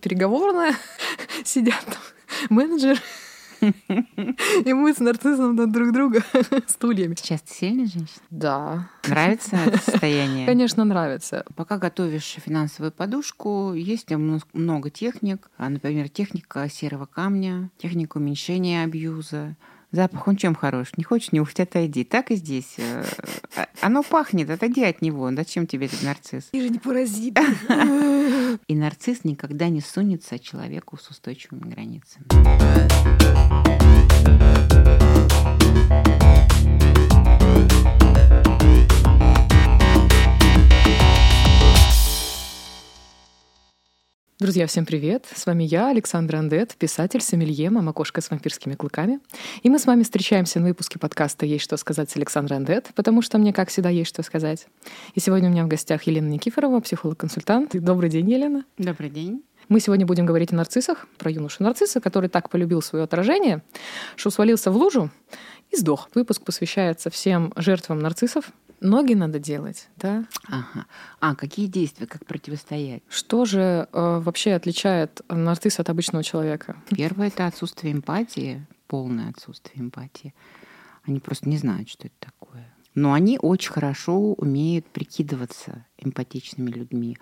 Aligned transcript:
переговорная, 0.00 0.74
сидят 1.44 1.84
там 1.84 2.02
менеджер, 2.50 3.00
и 3.60 4.72
мы 4.72 4.94
с 4.94 4.98
нарциссом 4.98 5.56
над 5.56 5.72
друг 5.72 5.92
друга 5.92 6.22
стульями. 6.66 7.14
Сейчас 7.16 7.42
ты 7.42 7.54
сильная 7.54 7.86
женщина? 7.86 8.22
Да. 8.30 8.90
Нравится 9.06 9.56
это 9.56 9.78
состояние? 9.78 10.46
Конечно, 10.46 10.84
нравится. 10.84 11.44
Пока 11.56 11.78
готовишь 11.78 12.36
финансовую 12.44 12.92
подушку, 12.92 13.72
есть 13.74 14.10
много 14.52 14.90
техник. 14.90 15.50
А, 15.56 15.68
например, 15.68 16.08
техника 16.08 16.68
серого 16.68 17.06
камня, 17.06 17.70
техника 17.78 18.18
уменьшения 18.18 18.84
абьюза, 18.84 19.56
Запах, 19.90 20.28
он 20.28 20.36
чем 20.36 20.54
хорош? 20.54 20.88
Не 20.98 21.04
хочешь 21.04 21.32
нюхать, 21.32 21.60
отойди. 21.60 22.04
Так 22.04 22.30
и 22.30 22.36
здесь. 22.36 22.74
Э, 22.76 23.04
а, 23.56 23.66
оно 23.80 24.02
пахнет, 24.02 24.50
отойди 24.50 24.84
от 24.84 25.00
него. 25.00 25.30
Зачем 25.34 25.66
тебе 25.66 25.86
этот 25.86 26.02
нарцисс? 26.02 26.44
Ты 26.52 26.60
же 26.60 26.68
не 26.68 26.78
паразит. 26.78 27.38
И 28.68 28.74
нарцисс 28.74 29.24
никогда 29.24 29.70
не 29.70 29.80
сунется 29.80 30.38
человеку 30.38 30.98
с 30.98 31.08
устойчивыми 31.08 31.70
границами. 31.70 32.26
Друзья, 44.40 44.68
всем 44.68 44.86
привет! 44.86 45.26
С 45.34 45.46
вами 45.46 45.64
я, 45.64 45.88
Александра 45.88 46.38
Андет, 46.38 46.76
писатель, 46.78 47.20
сомелье, 47.20 47.70
мама 47.70 47.92
кошка 47.92 48.20
с 48.20 48.30
вампирскими 48.30 48.76
клыками. 48.76 49.18
И 49.64 49.68
мы 49.68 49.80
с 49.80 49.86
вами 49.86 50.04
встречаемся 50.04 50.60
на 50.60 50.68
выпуске 50.68 51.00
подкаста 51.00 51.44
«Есть 51.44 51.64
что 51.64 51.76
сказать» 51.76 52.08
с 52.08 52.16
Александрой 52.16 52.58
Андет, 52.58 52.90
потому 52.94 53.20
что 53.20 53.38
мне, 53.38 53.52
как 53.52 53.68
всегда, 53.68 53.88
есть 53.88 54.10
что 54.10 54.22
сказать. 54.22 54.68
И 55.16 55.18
сегодня 55.18 55.48
у 55.48 55.52
меня 55.52 55.64
в 55.64 55.66
гостях 55.66 56.04
Елена 56.04 56.28
Никифорова, 56.28 56.78
психолог-консультант. 56.78 57.72
Добрый 57.82 58.10
день, 58.10 58.30
Елена. 58.30 58.64
Добрый 58.78 59.10
день. 59.10 59.42
Мы 59.68 59.80
сегодня 59.80 60.06
будем 60.06 60.24
говорить 60.24 60.52
о 60.52 60.54
нарциссах, 60.54 61.08
про 61.18 61.32
юношу 61.32 61.64
нарцисса, 61.64 62.00
который 62.00 62.28
так 62.28 62.48
полюбил 62.48 62.80
свое 62.80 63.02
отражение, 63.02 63.64
что 64.14 64.30
свалился 64.30 64.70
в 64.70 64.76
лужу 64.76 65.10
и 65.72 65.76
сдох. 65.76 66.10
Выпуск 66.14 66.44
посвящается 66.44 67.10
всем 67.10 67.52
жертвам 67.56 67.98
нарциссов, 67.98 68.52
ноги 68.80 69.14
надо 69.14 69.38
делать, 69.38 69.88
да? 69.96 70.24
Ага. 70.46 70.86
А 71.20 71.34
какие 71.34 71.66
действия, 71.66 72.06
как 72.06 72.24
противостоять? 72.26 73.02
Что 73.08 73.44
же 73.44 73.88
э, 73.92 74.20
вообще 74.20 74.54
отличает 74.54 75.20
нарцисса 75.28 75.82
от 75.82 75.90
обычного 75.90 76.24
человека? 76.24 76.76
Первое 76.90 77.28
это 77.28 77.46
отсутствие 77.46 77.92
эмпатии, 77.92 78.66
полное 78.86 79.30
отсутствие 79.30 79.82
эмпатии. 79.82 80.34
Они 81.04 81.20
просто 81.20 81.48
не 81.48 81.58
знают, 81.58 81.88
что 81.88 82.06
это 82.06 82.16
такое. 82.18 82.66
Но 82.94 83.12
они 83.12 83.38
очень 83.40 83.70
хорошо 83.70 84.34
умеют 84.34 84.86
прикидываться 84.86 85.86
эмпатичными 85.98 86.70
людьми. 86.70 87.16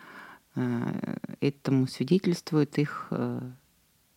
Э, 0.54 1.16
этому 1.40 1.86
свидетельствует 1.86 2.78
их 2.78 3.08
э, 3.10 3.40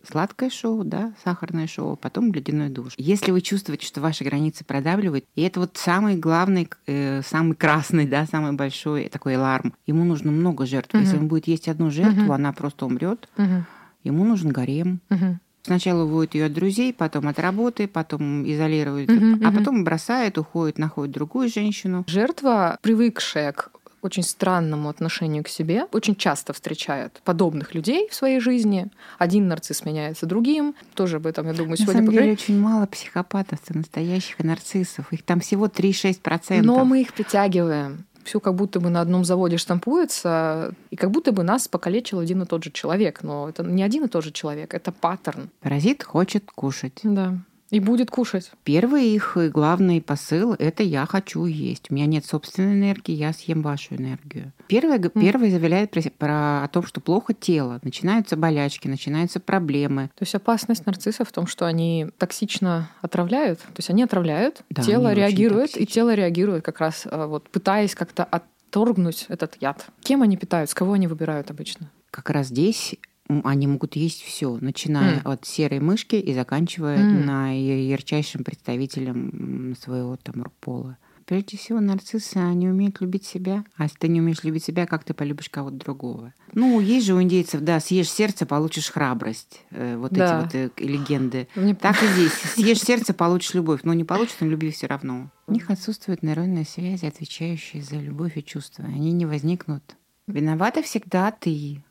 сладкое 0.08 0.50
шоу, 0.50 0.84
да, 0.84 1.14
сахарное 1.24 1.68
шоу, 1.68 1.96
потом 1.96 2.32
ледяной 2.34 2.70
душ. 2.70 2.94
Если 2.98 3.32
вы 3.32 3.42
чувствуете, 3.42 3.86
что 3.86 4.02
ваши 4.02 4.24
границы 4.24 4.64
продавливают, 4.64 5.26
и 5.36 5.42
это 5.42 5.60
вот 5.60 5.78
самый 5.78 6.16
главный, 6.16 6.70
э, 6.88 7.22
самый 7.24 7.56
красный, 7.56 8.08
да, 8.08 8.26
самый 8.26 8.54
большой 8.54 9.10
такой 9.10 9.36
аларм, 9.36 9.74
ему 9.86 10.04
нужно 10.04 10.32
много 10.32 10.66
жертв. 10.66 10.94
Угу. 10.94 11.04
Если 11.04 11.18
он 11.18 11.28
будет 11.28 11.48
есть 11.48 11.68
одну 11.68 11.92
жертву, 11.92 12.24
угу. 12.24 12.34
она 12.34 12.54
просто 12.54 12.86
умрет. 12.86 13.28
Угу. 13.38 13.66
Ему 14.04 14.24
нужен 14.24 14.52
гарем. 14.52 15.02
Угу. 15.10 15.40
Сначала 15.64 16.04
уводит 16.04 16.36
ее 16.36 16.46
от 16.46 16.54
друзей, 16.54 16.94
потом 16.94 17.28
от 17.28 17.38
работы, 17.38 17.88
потом 17.88 18.50
изолирует, 18.50 19.12
угу, 19.12 19.46
а 19.46 19.52
потом 19.52 19.84
бросает, 19.84 20.38
уходит, 20.38 20.78
находит 20.78 21.14
другую 21.14 21.50
женщину. 21.50 22.06
Жертва, 22.08 22.78
привыкшая 22.82 23.52
к 23.52 23.70
очень 24.02 24.24
странному 24.24 24.90
отношению 24.90 25.44
к 25.44 25.48
себе, 25.48 25.86
очень 25.92 26.16
часто 26.16 26.54
встречают 26.54 27.22
подобных 27.24 27.74
людей 27.74 28.08
в 28.10 28.16
своей 28.16 28.40
жизни. 28.40 28.88
Один 29.18 29.48
нарцисс 29.48 29.86
меняется 29.86 30.26
другим. 30.26 30.76
Тоже 30.94 31.18
об 31.18 31.28
этом, 31.28 31.48
я 31.48 31.54
думаю, 31.54 31.78
сегодня 31.78 31.94
На 31.94 31.98
самом 32.00 32.06
поговорим. 32.08 32.36
деле 32.36 32.42
очень 32.42 32.60
мало 32.60 32.86
психопатов, 32.86 33.60
настоящих 33.70 34.40
нарциссов. 34.40 35.12
Их 35.12 35.24
там 35.24 35.40
всего 35.40 35.68
3-6%. 35.68 36.62
Но 36.62 36.86
мы 36.86 37.02
их 37.02 37.14
притягиваем 37.14 38.06
все 38.30 38.40
как 38.40 38.54
будто 38.54 38.80
бы 38.80 38.90
на 38.90 39.02
одном 39.02 39.26
заводе 39.26 39.58
штампуется, 39.58 40.74
и 40.92 40.96
как 40.96 41.10
будто 41.10 41.32
бы 41.32 41.42
нас 41.42 41.68
покалечил 41.68 42.20
один 42.20 42.44
и 42.44 42.46
тот 42.46 42.64
же 42.64 42.70
человек. 42.70 43.24
Но 43.24 43.50
это 43.50 43.64
не 43.64 43.82
один 43.82 44.06
и 44.06 44.08
тот 44.08 44.24
же 44.24 44.32
человек, 44.32 44.76
это 44.76 44.92
паттерн. 44.92 45.50
Паразит 45.62 46.04
хочет 46.04 46.44
кушать. 46.54 47.00
Да. 47.02 47.40
И 47.72 47.80
будет 47.80 48.10
кушать. 48.10 48.52
Первый 48.64 49.10
их 49.10 49.38
главный 49.52 50.02
посыл– 50.02 50.54
это 50.60 50.82
«я 50.82 51.06
хочу 51.06 51.46
есть». 51.46 51.92
У 51.92 51.94
меня 51.94 52.08
нет 52.08 52.26
собственной 52.26 52.74
энергии, 52.74 53.14
я 53.14 53.32
съем 53.32 53.62
вашу 53.62 53.96
энергию. 53.96 54.52
Первый, 54.68 54.98
mm. 54.98 55.22
первый 55.22 55.52
заявляет 55.52 55.92
про, 55.92 56.02
про, 56.18 56.64
о 56.64 56.68
том, 56.68 56.86
что 56.86 57.00
плохо 57.00 57.34
тело, 57.34 57.80
начинаются 57.84 58.36
болячки, 58.36 58.88
начинаются 58.88 59.40
проблемы. 59.40 60.10
То 60.16 60.24
есть 60.24 60.34
опасность 60.34 60.86
нарциссов 60.86 61.30
в 61.30 61.32
том, 61.32 61.46
что 61.46 61.66
они 61.66 62.08
токсично 62.18 62.90
отравляют. 63.02 63.60
То 63.60 63.78
есть 63.78 63.90
они 63.92 64.04
отравляют, 64.04 64.64
да, 64.70 64.82
тело 64.82 65.14
реагирует, 65.14 65.80
и 65.80 65.86
тело 65.86 66.14
реагирует 66.16 66.64
как 66.64 66.80
раз 66.80 67.06
э, 67.06 67.26
вот 67.26 67.50
пытаясь 67.50 67.94
как-то 67.94 68.24
отторгнуть 68.24 69.26
этот 69.30 69.58
яд. 69.62 69.86
Кем 70.02 70.24
они 70.24 70.38
питают, 70.38 70.70
с 70.70 70.74
кого 70.74 70.94
они 70.94 71.08
выбирают 71.08 71.52
обычно? 71.52 71.92
Как 72.12 72.32
раз 72.32 72.48
здесь 72.48 72.96
они 73.44 73.68
могут 73.68 73.96
есть 73.96 74.22
все, 74.22 74.58
начиная 74.60 75.20
mm. 75.20 75.32
от 75.32 75.46
серой 75.46 75.80
мышки 75.80 76.16
и 76.16 76.34
заканчивая 76.34 76.98
mm. 76.98 77.26
на 77.26 77.52
ярчайшим 77.52 78.44
представителем 78.44 79.76
своего 79.80 80.18
там 80.18 80.44
пола. 80.60 80.98
Прежде 81.30 81.58
всего, 81.58 81.80
нарциссы, 81.80 82.38
они 82.38 82.68
умеют 82.68 83.02
любить 83.02 83.24
себя. 83.24 83.64
А 83.78 83.84
если 83.84 83.98
ты 84.00 84.08
не 84.08 84.20
умеешь 84.20 84.44
любить 84.44 84.64
себя, 84.64 84.88
как 84.88 85.04
ты 85.04 85.14
полюбишь 85.14 85.50
кого-то 85.50 85.76
другого? 85.76 86.34
Ну, 86.54 86.80
есть 86.80 87.06
же 87.06 87.14
у 87.14 87.22
индейцев, 87.22 87.62
да, 87.62 87.80
съешь 87.80 88.10
сердце, 88.10 88.48
получишь 88.48 88.90
храбрость. 88.90 89.62
Э, 89.70 89.96
вот 89.96 90.12
да. 90.12 90.40
эти 90.50 90.64
вот 90.64 90.82
э, 90.82 90.84
легенды. 90.84 91.48
Мне... 91.54 91.76
Так 91.76 92.02
и 92.02 92.08
здесь. 92.14 92.32
Съешь 92.32 92.82
сердце, 92.82 93.14
получишь 93.14 93.54
любовь. 93.54 93.82
Но 93.84 93.94
не 93.94 94.06
получишь, 94.06 94.38
но 94.40 94.48
любви 94.48 94.72
все 94.72 94.88
равно. 94.88 95.30
У 95.46 95.54
них 95.54 95.70
отсутствуют 95.70 96.24
нейронные 96.24 96.66
связи, 96.66 97.06
отвечающие 97.06 97.84
за 97.84 97.98
любовь 97.98 98.36
и 98.36 98.44
чувства. 98.44 98.86
Они 98.86 99.12
не 99.12 99.28
возникнут. 99.28 99.84
Виновата 100.26 100.82
всегда 100.82 101.30
ты. 101.30 101.84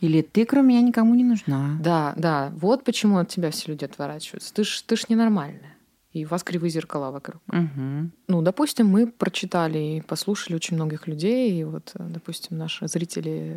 Или 0.00 0.22
ты, 0.22 0.44
кроме 0.44 0.74
меня, 0.74 0.80
никому 0.82 1.14
не 1.14 1.24
нужна. 1.24 1.76
Да, 1.80 2.14
да. 2.16 2.52
Вот 2.56 2.84
почему 2.84 3.18
от 3.18 3.28
тебя 3.28 3.50
все 3.50 3.72
люди 3.72 3.84
отворачиваются. 3.84 4.52
Ты 4.54 4.64
ж, 4.64 4.82
ты 4.86 4.96
ж 4.96 5.08
ненормальная. 5.08 5.74
И 6.12 6.24
у 6.24 6.28
вас 6.28 6.44
кривые 6.44 6.70
зеркала 6.70 7.10
вокруг. 7.10 7.42
Угу. 7.48 8.10
Ну, 8.28 8.42
допустим, 8.42 8.86
мы 8.86 9.08
прочитали 9.08 9.78
и 9.78 10.00
послушали 10.00 10.54
очень 10.54 10.76
многих 10.76 11.08
людей. 11.08 11.60
И 11.60 11.64
вот, 11.64 11.92
допустим, 11.94 12.56
наши 12.56 12.86
зрители, 12.86 13.56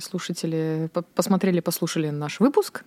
слушатели 0.00 0.88
посмотрели, 1.14 1.60
послушали 1.60 2.10
наш 2.10 2.38
выпуск. 2.38 2.84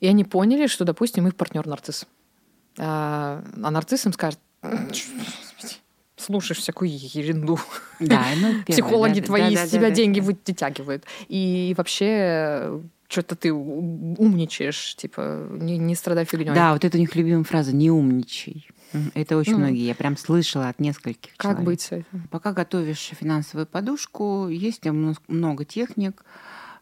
И 0.00 0.06
они 0.06 0.22
поняли, 0.24 0.68
что, 0.68 0.84
допустим, 0.84 1.26
их 1.26 1.34
партнер 1.34 1.66
нарцисс. 1.66 2.06
А, 2.78 3.42
а 3.62 3.70
нарцисс 3.70 4.06
им 4.06 4.12
скажет, 4.12 4.38
слушаешь 6.26 6.58
всякую 6.58 6.90
ерунду. 6.92 7.58
Да, 8.00 8.24
ну, 8.40 8.62
Психологи 8.66 9.20
да, 9.20 9.26
твои 9.26 9.42
да, 9.42 9.48
из 9.48 9.70
да, 9.70 9.78
тебя 9.78 9.88
да, 9.88 9.94
деньги 9.94 10.20
да. 10.20 10.26
вытягивают. 10.26 11.04
И 11.28 11.74
вообще 11.76 12.80
что-то 13.08 13.36
ты 13.36 13.52
умничаешь, 13.52 14.96
типа, 14.96 15.48
не, 15.50 15.78
не 15.78 15.94
страдай 15.94 16.24
фигней. 16.24 16.54
Да, 16.54 16.72
вот 16.72 16.84
это 16.84 16.96
у 16.96 17.00
них 17.00 17.14
любимая 17.14 17.44
фраза 17.44 17.74
«не 17.74 17.90
умничай». 17.90 18.68
Это 19.14 19.36
очень 19.36 19.52
ну, 19.52 19.58
многие. 19.58 19.86
Я 19.86 19.94
прям 19.94 20.16
слышала 20.16 20.68
от 20.68 20.80
нескольких 20.80 21.32
Как 21.36 21.52
человек. 21.52 21.64
быть 21.64 21.80
с 21.82 21.92
этим? 21.92 22.28
Пока 22.30 22.52
готовишь 22.52 23.12
финансовую 23.18 23.66
подушку, 23.66 24.48
есть 24.48 24.84
много 24.84 25.64
техник. 25.64 26.24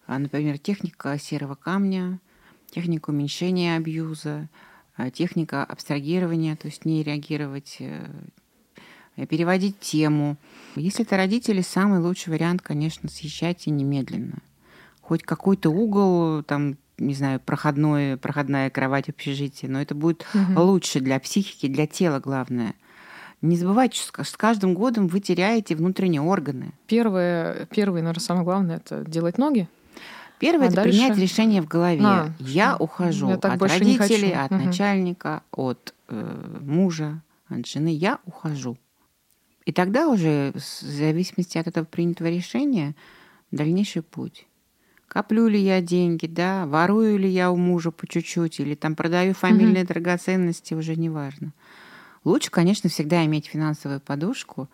А, 0.06 0.19
например, 0.19 0.59
техника 0.59 1.19
серого 1.19 1.54
камня, 1.54 2.21
техника 2.71 3.10
уменьшения 3.10 3.77
абьюза, 3.77 4.49
а, 4.97 5.10
техника 5.10 5.65
абстрагирования, 5.65 6.56
то 6.56 6.69
есть 6.69 6.84
не 6.84 7.03
реагировать 7.03 7.78
Э, 7.81 8.06
переводить 9.17 9.79
тему. 9.79 10.37
Если 10.77 11.05
это 11.05 11.17
родители, 11.17 11.61
самый 11.61 12.01
лучший 12.01 12.31
вариант, 12.31 12.63
конечно, 12.63 13.09
съезжайте 13.09 13.71
немедленно. 13.71 14.39
Хоть 15.01 15.23
какой-то 15.23 15.71
угол, 15.71 16.43
там, 16.43 16.77
не 16.99 17.15
знаю, 17.15 17.41
проходной, 17.41 18.16
проходная 18.16 18.71
кровать 18.71 19.09
общежития, 19.09 19.69
но 19.69 19.81
это 19.81 19.95
будет 19.95 20.27
угу. 20.34 20.63
лучше 20.63 21.01
для 21.01 21.21
психики, 21.21 21.69
для 21.69 21.87
тела 21.87 22.21
главное. 22.21 22.75
Не 23.43 23.57
забывайте, 23.57 24.01
что 24.01 24.25
с 24.25 24.37
каждым 24.37 24.75
годом 24.75 25.07
вы 25.07 25.21
теряете 25.21 25.77
внутренние 25.77 26.22
органы. 26.22 26.72
Первое, 26.87 27.67
первое, 27.67 28.01
наверное, 28.01 28.22
самое 28.22 28.45
главное, 28.45 28.77
это 28.77 29.05
делать 29.05 29.37
ноги. 29.37 29.69
Первое 30.39 30.67
а 30.67 30.69
это 30.69 30.77
дальше... 30.77 30.99
принять 30.99 31.19
решение 31.19 31.63
в 31.63 31.69
голове. 31.69 32.01
А, 32.03 32.31
я 32.39 32.77
ухожу 32.77 33.28
я 33.28 33.34
от 33.34 33.45
родителей, 33.45 34.33
от 34.33 34.51
угу. 34.51 34.65
начальника, 34.65 35.43
от 35.53 35.95
э, 36.09 36.59
мужа, 36.60 37.21
от 37.49 37.67
жены. 37.67 37.95
Я 37.95 38.19
ухожу. 38.25 38.77
И 39.65 39.72
тогда 39.72 40.09
уже, 40.09 40.53
в 40.55 40.61
зависимости 40.61 41.57
от 41.57 41.66
этого 41.66 41.84
принятого 41.84 42.28
решения, 42.28 42.95
дальнейший 43.51 44.03
путь. 44.03 44.47
Коплю 45.09 45.49
ли 45.49 45.61
я 45.61 45.81
деньги, 45.81 46.27
да, 46.27 46.66
ворую 46.66 47.19
ли 47.19 47.28
я 47.28 47.51
у 47.51 47.57
мужа 47.57 47.91
по 47.91 48.07
чуть-чуть, 48.07 48.61
или 48.61 48.75
там 48.75 48.97
продаю 48.97 49.33
фамильные 49.33 49.84
mm 49.84 49.87
драгоценности, 49.87 50.75
уже 50.75 50.97
не 50.97 51.09
важно. 51.09 51.53
Лучше, 52.25 52.51
конечно, 52.51 52.91
всегда 52.91 53.25
иметь 53.25 53.47
финансовую 53.47 54.01
подушку. 54.01 54.69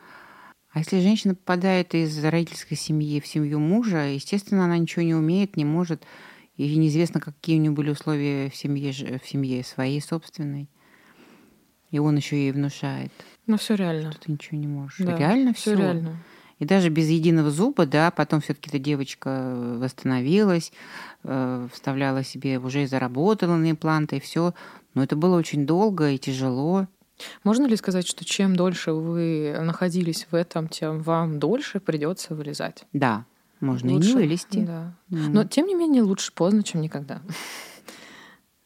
А 0.70 0.78
если 0.78 1.00
женщина 1.00 1.34
попадает 1.34 1.94
из 1.94 2.22
родительской 2.24 2.76
семьи 2.76 3.20
в 3.20 3.26
семью 3.26 3.58
мужа, 3.58 4.08
естественно, 4.08 4.64
она 4.64 4.78
ничего 4.78 5.02
не 5.02 5.14
умеет, 5.14 5.56
не 5.56 5.64
может, 5.64 6.04
и 6.56 6.76
неизвестно, 6.76 7.20
какие 7.20 7.58
у 7.58 7.62
него 7.62 7.74
были 7.74 7.90
условия 7.90 8.50
в 8.50 8.56
семье, 8.56 8.92
в 8.92 9.28
семье 9.28 9.64
своей 9.64 10.00
собственной. 10.00 10.68
И 11.90 11.98
он 11.98 12.16
еще 12.16 12.36
ей 12.36 12.52
внушает. 12.52 13.12
Ну, 13.50 13.56
все 13.56 13.74
реально. 13.74 14.12
Что 14.12 14.20
ты 14.22 14.32
ничего 14.32 14.58
не 14.58 14.66
можешь. 14.66 14.98
Да, 14.98 15.16
реально 15.16 15.52
все 15.52 15.74
все. 15.74 15.76
реально. 15.76 16.16
И 16.60 16.64
даже 16.66 16.90
без 16.90 17.08
единого 17.08 17.50
зуба, 17.50 17.86
да, 17.86 18.10
потом 18.10 18.40
все-таки 18.40 18.68
эта 18.68 18.78
девочка 18.78 19.54
восстановилась, 19.78 20.72
э, 21.24 21.68
вставляла 21.72 22.22
себе, 22.22 22.58
уже 22.58 22.82
и 22.82 22.86
заработала 22.86 23.56
на 23.56 23.70
импланты, 23.70 24.18
и 24.18 24.20
все. 24.20 24.54
Но 24.94 25.02
это 25.02 25.16
было 25.16 25.36
очень 25.38 25.66
долго 25.66 26.10
и 26.10 26.18
тяжело. 26.18 26.86
Можно 27.44 27.66
ли 27.66 27.76
сказать, 27.76 28.06
что 28.06 28.24
чем 28.24 28.56
дольше 28.56 28.92
вы 28.92 29.56
находились 29.60 30.26
в 30.30 30.34
этом, 30.34 30.68
тем 30.68 31.00
вам 31.00 31.38
дольше 31.38 31.80
придется 31.80 32.34
вылезать? 32.34 32.84
Да, 32.92 33.24
можно 33.60 33.92
Лучше, 33.92 34.10
и 34.10 34.12
не 34.12 34.14
вылезти. 34.14 34.58
Да. 34.60 34.94
М. 35.10 35.32
Но 35.32 35.44
тем 35.44 35.66
не 35.66 35.74
менее 35.74 36.02
лучше 36.02 36.32
поздно, 36.32 36.62
чем 36.62 36.82
никогда. 36.82 37.20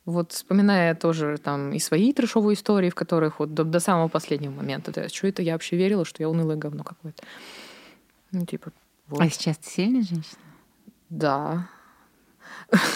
Вот 0.04 0.32
вспоминая 0.32 0.94
тоже 0.94 1.38
там 1.38 1.72
и 1.72 1.78
свои 1.78 2.12
трешовые 2.12 2.54
истории, 2.54 2.90
в 2.90 2.94
которых 2.94 3.40
вот 3.40 3.54
до, 3.54 3.64
до 3.64 3.80
самого 3.80 4.08
последнего 4.08 4.52
момента, 4.52 4.92
да, 4.92 5.08
что 5.08 5.26
это 5.26 5.42
я 5.42 5.52
вообще 5.52 5.76
верила, 5.76 6.04
что 6.04 6.22
я 6.22 6.28
унылое 6.28 6.56
говно 6.56 6.84
какое-то. 6.84 7.22
Ну, 8.30 8.44
типа, 8.44 8.72
вот. 9.08 9.20
А 9.20 9.28
сейчас 9.30 9.56
ты 9.58 9.70
сильная 9.70 10.02
женщина? 10.02 10.40
Да, 11.08 11.68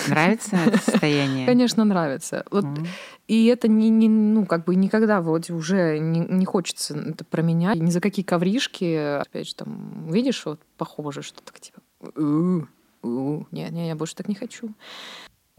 Нравится 0.09 0.57
это 0.57 0.79
состояние? 0.79 1.47
конечно, 1.47 1.85
нравится. 1.85 2.45
Вот 2.51 2.65
М. 2.65 2.87
И 3.27 3.47
это 3.47 3.69
не, 3.69 3.91
не, 3.91 4.09
ну, 4.09 4.47
как 4.47 4.65
бы 4.65 4.75
никогда 4.75 5.21
вот 5.21 5.51
уже 5.51 5.99
не, 5.99 6.21
не 6.21 6.47
хочется 6.47 6.97
это 6.97 7.25
променять. 7.25 7.77
Ни 7.77 7.91
за 7.91 8.01
какие 8.01 8.25
ковришки. 8.25 9.21
Опять 9.21 9.49
же, 9.49 9.55
там, 9.55 10.11
видишь, 10.11 10.45
вот 10.47 10.61
похоже, 10.77 11.23
что 11.23 11.43
так 11.43 11.61
типа... 11.61 11.81
«У, 12.17 12.67
у, 13.03 13.47
Не, 13.51 13.69
не, 13.71 13.89
я 13.89 13.95
больше 13.95 14.17
так 14.17 14.29
не 14.29 14.35
хочу. 14.35 14.71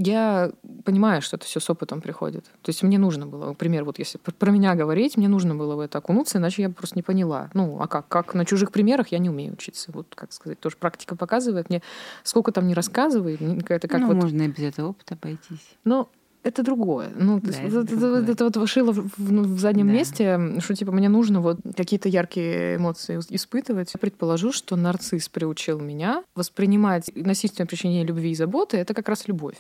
Я 0.01 0.51
понимаю, 0.85 1.21
что 1.21 1.35
это 1.35 1.45
все 1.45 1.59
с 1.59 1.69
опытом 1.69 1.99
приходит. 1.99 2.45
То 2.61 2.69
есть 2.69 2.83
мне 2.83 2.97
нужно 2.97 3.27
было, 3.27 3.47
например, 3.49 3.83
вот 3.83 3.99
если 3.99 4.17
про- 4.17 4.49
меня 4.49 4.73
говорить, 4.73 5.17
мне 5.17 5.27
нужно 5.27 5.55
было 5.55 5.75
в 5.75 5.81
это 5.81 5.97
окунуться, 5.97 6.37
иначе 6.37 6.61
я 6.61 6.69
бы 6.69 6.75
просто 6.75 6.95
не 6.95 7.03
поняла. 7.03 7.49
Ну, 7.53 7.77
а 7.81 7.87
как? 7.87 8.07
Как 8.07 8.33
на 8.33 8.45
чужих 8.45 8.71
примерах 8.71 9.09
я 9.09 9.19
не 9.19 9.29
умею 9.29 9.53
учиться. 9.53 9.91
Вот, 9.91 10.07
как 10.15 10.31
сказать, 10.31 10.57
тоже 10.59 10.77
практика 10.77 11.17
показывает 11.17 11.69
мне, 11.69 11.81
сколько 12.23 12.53
там 12.53 12.65
не 12.67 12.73
рассказывай, 12.73 13.35
мне 13.41 13.61
это 13.67 13.89
как 13.89 13.99
ну, 13.99 14.07
вот 14.07 14.15
можно 14.15 14.41
и 14.43 14.47
без 14.47 14.63
этого 14.63 14.89
опыта 14.91 15.15
обойтись. 15.15 15.75
но 15.83 16.07
это 16.43 16.63
другое. 16.63 17.09
Ну, 17.15 17.39
Да, 17.41 17.51
это 17.51 17.61
вот 17.79 17.85
это, 17.85 17.95
другое. 17.97 18.21
вот 18.21 18.29
это 18.29 18.43
вот 18.45 18.57
вошило 18.57 18.91
в, 18.93 19.09
в- 19.17 19.31
ну, 19.31 19.43
в 19.43 19.59
заднем 19.59 19.87
Да. 19.87 19.93
месте, 19.93 20.39
что 20.59 20.73
типа 20.75 20.91
мне 20.91 21.09
нужно 21.09 21.41
вот 21.41 21.57
какие-то 21.75 22.09
яркие 22.09 22.77
эмоции 22.77 23.17
ис- 23.17 23.27
испытывать. 23.29 23.93
Я 23.93 23.99
предположу, 23.99 24.51
что 24.51 24.75
нарцисс 24.75 25.27
приучил 25.29 25.79
меня 25.79 26.23
воспринимать 26.35 27.11
насильственное 27.15 27.67
причинение 27.67 28.03
любви 28.05 28.31
и 28.31 28.35
заботы 28.35 28.77
это 28.77 28.93
как 28.93 29.09
раз 29.09 29.27
любовь. 29.27 29.55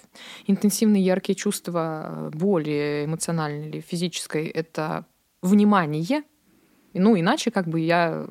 Интенсивные 0.47 1.03
яркие 1.03 1.35
чувства 1.35 2.31
боли 2.33 3.03
эмоциональной 3.05 3.67
или 3.69 3.79
физической 3.81 4.47
это 4.47 5.05
внимание. 5.41 6.23
Ну, 6.93 7.19
иначе 7.19 7.51
как 7.51 7.67
бы 7.67 7.79
я, 7.79 8.25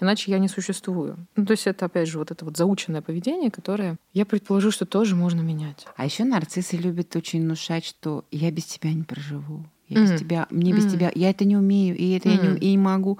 иначе 0.00 0.30
я 0.30 0.38
не 0.38 0.48
существую. 0.48 1.26
Ну, 1.36 1.46
то 1.46 1.52
есть 1.52 1.66
это, 1.66 1.86
опять 1.86 2.08
же, 2.08 2.18
вот 2.18 2.30
это 2.30 2.44
вот 2.44 2.56
заученное 2.56 3.02
поведение, 3.02 3.50
которое 3.50 3.96
я 4.12 4.26
предположу, 4.26 4.70
что 4.70 4.86
тоже 4.86 5.16
можно 5.16 5.40
менять. 5.40 5.86
А 5.96 6.04
еще 6.04 6.24
нарциссы 6.24 6.76
любят 6.76 7.14
очень 7.16 7.42
внушать, 7.42 7.84
что 7.84 8.24
я 8.30 8.50
без 8.50 8.64
тебя 8.64 8.92
не 8.92 9.02
проживу. 9.04 9.64
Я 9.88 10.00
без 10.00 10.12
М. 10.12 10.16
тебя, 10.18 10.46
мне 10.50 10.72
без 10.72 10.84
М. 10.84 10.90
тебя, 10.90 11.12
я 11.14 11.30
это 11.30 11.44
не 11.44 11.56
умею, 11.56 11.96
и 11.96 12.12
это 12.12 12.28
я 12.28 12.36
не, 12.38 12.56
и 12.56 12.70
не 12.70 12.78
могу. 12.78 13.18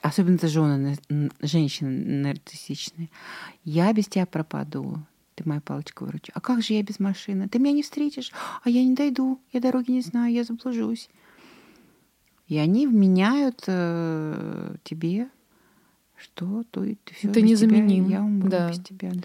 Особенно 0.00 0.36
это 0.36 0.48
жены, 0.48 0.96
женщины 1.42 1.90
нарциссичные. 2.22 3.10
Я 3.64 3.92
без 3.92 4.06
тебя 4.06 4.26
пропаду. 4.26 4.98
Ты 5.34 5.46
моя 5.46 5.60
палочка-выручка. 5.60 6.32
А 6.34 6.40
как 6.40 6.62
же 6.62 6.72
я 6.72 6.82
без 6.82 6.98
машины? 6.98 7.46
Ты 7.48 7.58
меня 7.58 7.72
не 7.72 7.82
встретишь, 7.82 8.32
а 8.64 8.70
я 8.70 8.82
не 8.82 8.94
дойду, 8.94 9.38
я 9.52 9.60
дороги 9.60 9.90
не 9.90 10.00
знаю, 10.00 10.32
я 10.32 10.44
заблужусь. 10.44 11.10
И 12.48 12.58
они 12.58 12.86
вменяют 12.86 13.64
э, 13.66 14.76
тебе, 14.84 15.28
что 16.16 16.64
ты, 16.70 16.96
ты, 17.04 17.28
Ты 17.28 17.42
незаменим, 17.42 18.08
Я 18.08 18.22
умру 18.22 18.48
да. 18.48 18.68
без 18.70 18.78
тебя, 18.80 19.10
да. 19.12 19.22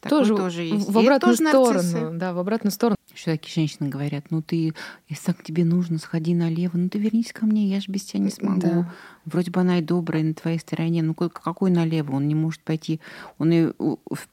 Такое 0.00 0.18
тоже, 0.20 0.36
тоже 0.36 0.62
есть. 0.62 0.88
в 0.88 0.98
И 1.00 1.02
обратную 1.02 1.36
тоже 1.36 1.42
нарциссы. 1.42 1.88
сторону. 1.88 2.18
Да, 2.18 2.32
в 2.34 2.38
обратную 2.38 2.70
сторону. 2.72 2.96
Еще 3.12 3.30
такие 3.30 3.54
женщины 3.54 3.88
говорят, 3.88 4.26
ну 4.30 4.42
ты, 4.42 4.74
если 5.08 5.24
так 5.32 5.42
тебе 5.42 5.64
нужно, 5.64 5.98
сходи 5.98 6.34
налево, 6.34 6.76
ну 6.76 6.90
ты 6.90 6.98
вернись 6.98 7.32
ко 7.32 7.46
мне, 7.46 7.66
я 7.66 7.80
же 7.80 7.90
без 7.90 8.04
тебя 8.04 8.20
не 8.22 8.30
смогу. 8.30 8.60
Да. 8.60 8.94
Вроде 9.24 9.50
бы 9.50 9.60
она 9.62 9.78
и 9.78 9.82
добрая 9.82 10.22
на 10.22 10.34
твоей 10.34 10.58
стороне, 10.58 11.02
ну 11.02 11.14
ка- 11.14 11.30
какой 11.30 11.70
налево? 11.70 12.14
Он 12.14 12.28
не 12.28 12.34
может 12.34 12.60
пойти, 12.60 13.00
он 13.38 13.52
и 13.52 13.72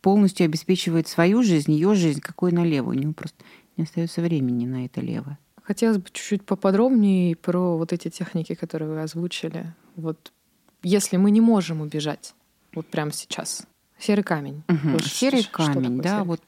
полностью 0.01 0.44
обеспечивает 0.45 1.07
свою 1.07 1.41
жизнь, 1.44 1.71
ее 1.71 1.95
жизнь, 1.95 2.19
какой 2.19 2.51
налево? 2.51 2.89
У 2.89 2.94
него 2.94 3.13
просто 3.13 3.38
не 3.77 3.85
остается 3.85 4.21
времени 4.21 4.65
на 4.65 4.83
это 4.85 4.99
лево. 4.99 5.38
Хотелось 5.63 5.98
бы 5.98 6.06
чуть-чуть 6.12 6.45
поподробнее 6.45 7.36
про 7.36 7.77
вот 7.77 7.94
эти 7.94 8.10
техники, 8.10 8.54
которые 8.54 8.89
вы 8.89 9.01
озвучили. 9.01 9.74
Вот 9.95 10.31
если 10.83 11.18
мы 11.18 11.31
не 11.31 11.42
можем 11.42 11.81
убежать, 11.81 12.36
вот 12.74 12.86
прямо 12.88 13.12
сейчас. 13.13 13.65
Серый 13.98 14.24
камень. 14.24 14.63
Ш- 14.68 15.00
Серый 15.10 15.44
камень, 15.50 16.01
да, 16.01 16.10
серый? 16.18 16.25
вот 16.25 16.42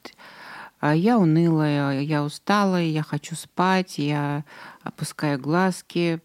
а, 0.80 0.94
я 0.94 1.18
унылая, 1.18 2.00
я 2.02 2.22
устала, 2.22 2.80
я 2.82 3.02
хочу 3.02 3.34
спать, 3.34 3.96
я 3.98 4.44
опускаю 4.82 5.40
глазки, 5.40 6.20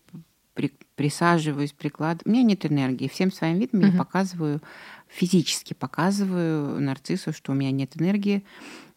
при- 0.53 0.73
присаживаюсь, 0.95 1.71
прикладываю. 1.71 2.23
У 2.25 2.29
меня 2.35 2.43
нет 2.43 2.65
энергии. 2.65 3.07
Всем 3.07 3.31
своим 3.31 3.59
видом 3.59 3.79
я 3.79 3.87
Мгм. 3.87 3.97
показываю, 3.97 4.61
физически 5.07 5.73
показываю 5.73 6.81
нарциссу, 6.81 7.31
что 7.31 7.53
у 7.53 7.55
меня 7.55 7.71
нет 7.71 7.95
энергии. 7.95 8.43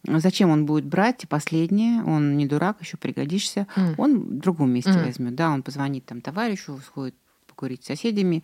Зачем 0.07 0.51
он 0.51 0.67
будет 0.67 0.85
брать 0.85 1.27
последнее? 1.29 2.03
Он 2.05 2.37
не 2.37 2.47
дурак, 2.47 2.77
еще 2.81 2.97
пригодишься. 2.97 3.67
М. 3.77 3.95
Он 3.97 4.21
в 4.21 4.39
другом 4.39 4.71
месте 4.71 4.91
Мгм. 4.93 5.03
возьмет. 5.03 5.35
Да, 5.35 5.51
он 5.51 5.63
позвонит 5.63 6.05
там 6.05 6.21
товарищу, 6.21 6.79
сходит 6.85 7.15
покурить 7.47 7.85
с 7.85 7.87
соседями, 7.87 8.43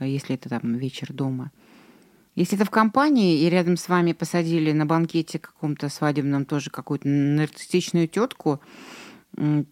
э, 0.00 0.08
если 0.08 0.34
это 0.34 0.48
там 0.48 0.74
вечер 0.76 1.12
дома. 1.12 1.50
Если 2.34 2.56
это 2.56 2.64
в 2.64 2.70
компании, 2.70 3.40
и 3.42 3.50
рядом 3.50 3.76
с 3.76 3.88
вами 3.88 4.12
посадили 4.12 4.72
на 4.72 4.86
банкете 4.86 5.38
каком-то 5.38 5.88
свадебном 5.90 6.46
тоже 6.46 6.70
какую-то 6.70 7.06
нарциссичную 7.06 8.08
тетку, 8.08 8.60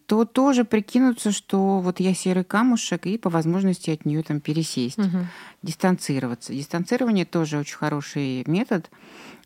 то 0.06 0.24
тоже 0.24 0.64
прикинуться, 0.64 1.32
что 1.32 1.80
вот 1.80 2.00
я 2.00 2.14
серый 2.14 2.44
камушек, 2.44 3.06
и 3.06 3.18
по 3.18 3.30
возможности 3.30 3.90
от 3.90 4.04
нее 4.04 4.22
там 4.22 4.40
пересесть, 4.40 4.98
Мгм. 4.98 5.26
дистанцироваться. 5.62 6.52
Дистанцирование 6.54 7.24
тоже 7.24 7.58
очень 7.58 7.76
хороший 7.76 8.44
метод. 8.46 8.90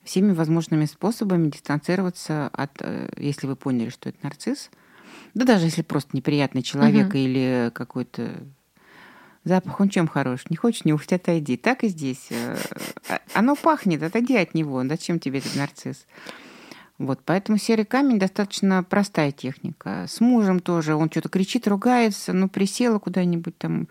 Всеми 0.04 0.32
возможными 0.32 0.84
способами 0.84 1.48
дистанцироваться 1.50 2.48
от, 2.52 2.70
э, 2.80 3.08
если 3.16 3.46
вы 3.46 3.56
поняли, 3.56 3.88
что 3.90 4.10
это 4.10 4.18
нарцисс, 4.22 4.70
да 5.34 5.44
даже 5.44 5.66
если 5.66 5.82
просто 5.82 6.10
неприятный 6.16 6.62
человек 6.62 7.08
Мгм. 7.08 7.16
или 7.18 7.70
какой-то 7.74 8.30
запах, 9.44 9.80
он 9.80 9.88
чем 9.88 10.06
хорош? 10.08 10.44
Не 10.50 10.56
хочешь, 10.56 10.84
не 10.84 10.92
уходь, 10.92 11.12
отойди. 11.12 11.56
Так 11.56 11.84
и 11.84 11.88
здесь. 11.88 12.26
э, 12.30 12.56
а- 13.08 13.20
Оно 13.34 13.56
пахнет, 13.56 14.02
отойди 14.02 14.36
от 14.36 14.54
него. 14.54 14.82
Зачем 14.86 15.18
тебе 15.18 15.38
этот 15.38 15.56
нарцисс? 15.56 16.06
Вот, 16.98 17.20
поэтому 17.24 17.58
серый 17.58 17.84
камень 17.84 18.18
достаточно 18.20 18.84
простая 18.84 19.32
техника. 19.32 20.06
С 20.08 20.20
мужем 20.20 20.60
тоже. 20.60 20.94
Он 20.94 21.10
что-то 21.10 21.28
кричит, 21.28 21.66
ругается, 21.66 22.32
ну, 22.32 22.48
присела 22.48 22.98
куда-нибудь 23.00 23.58
там, 23.58 23.88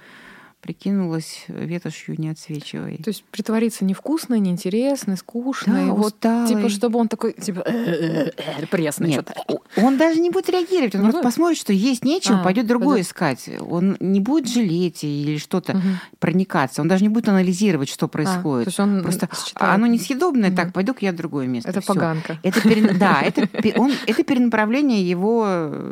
прикинулась, 0.64 1.44
ветошью 1.50 2.16
не 2.18 2.30
отсвечивай. 2.30 2.98
То 2.98 3.10
есть 3.10 3.24
притвориться 3.26 3.84
невкусной, 3.84 4.40
неинтересной, 4.40 5.18
скучной. 5.18 5.88
Да, 5.88 5.94
вот, 5.94 6.06
усталой. 6.14 6.48
типа, 6.48 6.70
чтобы 6.70 6.98
он 7.00 7.10
такой, 7.10 7.34
типа, 7.34 7.60
«Э-э-э-э», 7.68 8.66
пресный 8.68 9.10
Нет, 9.10 9.30
что-то. 9.30 9.60
он 9.86 9.98
даже 9.98 10.22
не 10.22 10.30
будет 10.30 10.50
реагировать, 10.50 10.96
он 10.96 11.02
Не 11.02 11.06
просто 11.08 11.18
будет? 11.20 11.24
посмотрит, 11.24 11.58
что 11.60 11.74
есть 11.74 12.06
нечего, 12.06 12.40
А, 12.40 12.44
пойдет 12.44 12.66
другое 12.66 12.96
пойдёт. 12.96 13.06
искать. 13.08 13.50
Он 13.60 13.98
не 14.00 14.22
будет 14.22 14.48
жалеть 14.48 15.04
или 15.04 15.38
что-то 15.38 15.74
Мгм. 15.76 16.00
проникаться, 16.20 16.82
он 16.82 16.88
даже 16.88 17.04
не 17.04 17.10
будет 17.10 17.28
анализировать, 17.28 17.90
что 17.90 18.06
А, 18.06 18.10
происходит. 18.10 18.66
то 18.66 18.70
есть 18.70 18.80
он 18.80 19.02
Просто 19.04 19.28
считает- 19.46 19.76
оно 19.76 19.86
несъедобное, 19.88 20.48
Мгм. 20.50 20.56
так, 20.56 20.72
пойду-ка 20.74 21.00
я 21.06 21.12
в 21.12 21.16
другое 21.18 21.46
место. 21.48 21.70
Это 21.70 21.82
Всё. 21.82 21.94
поганка. 21.94 22.38
Это 22.42 22.62
пере- 22.62 22.94
Да, 22.94 23.22
это, 23.26 23.50
он, 23.78 23.92
это 24.08 24.24
перенаправление 24.24 25.08
его 25.08 25.46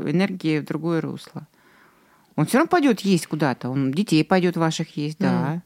энергии 0.07 0.59
в 0.59 0.65
другое 0.65 1.01
русло. 1.01 1.45
Он 2.41 2.47
все 2.47 2.57
равно 2.57 2.69
пойдет 2.69 3.01
есть 3.01 3.27
куда-то. 3.27 3.69
Он 3.69 3.91
детей 3.91 4.23
пойдет 4.23 4.57
ваших 4.57 4.97
есть, 4.97 5.19
да. 5.19 5.61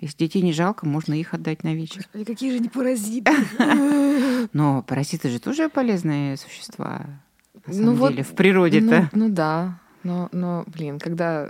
Если 0.00 0.16
детей 0.18 0.42
не 0.42 0.52
жалко, 0.52 0.86
можно 0.86 1.14
их 1.14 1.32
отдать 1.32 1.62
на 1.62 1.74
вечер. 1.74 1.98
Господи, 1.98 2.24
какие 2.24 2.50
же 2.50 2.56
они 2.58 2.68
паразиты. 2.68 3.32
Но 4.52 4.82
паразиты 4.82 5.28
же 5.28 5.38
тоже 5.38 5.68
полезные 5.68 6.36
существа. 6.36 7.06
На 7.54 7.60
Ну 7.66 7.72
самом 7.72 7.94
вот, 7.94 8.10
деле, 8.10 8.22
в 8.24 8.32
природе-то. 8.34 9.10
Ну, 9.12 9.26
ну 9.26 9.32
да. 9.32 9.80
Но, 10.02 10.28
но, 10.32 10.64
блин, 10.66 10.98
когда... 10.98 11.48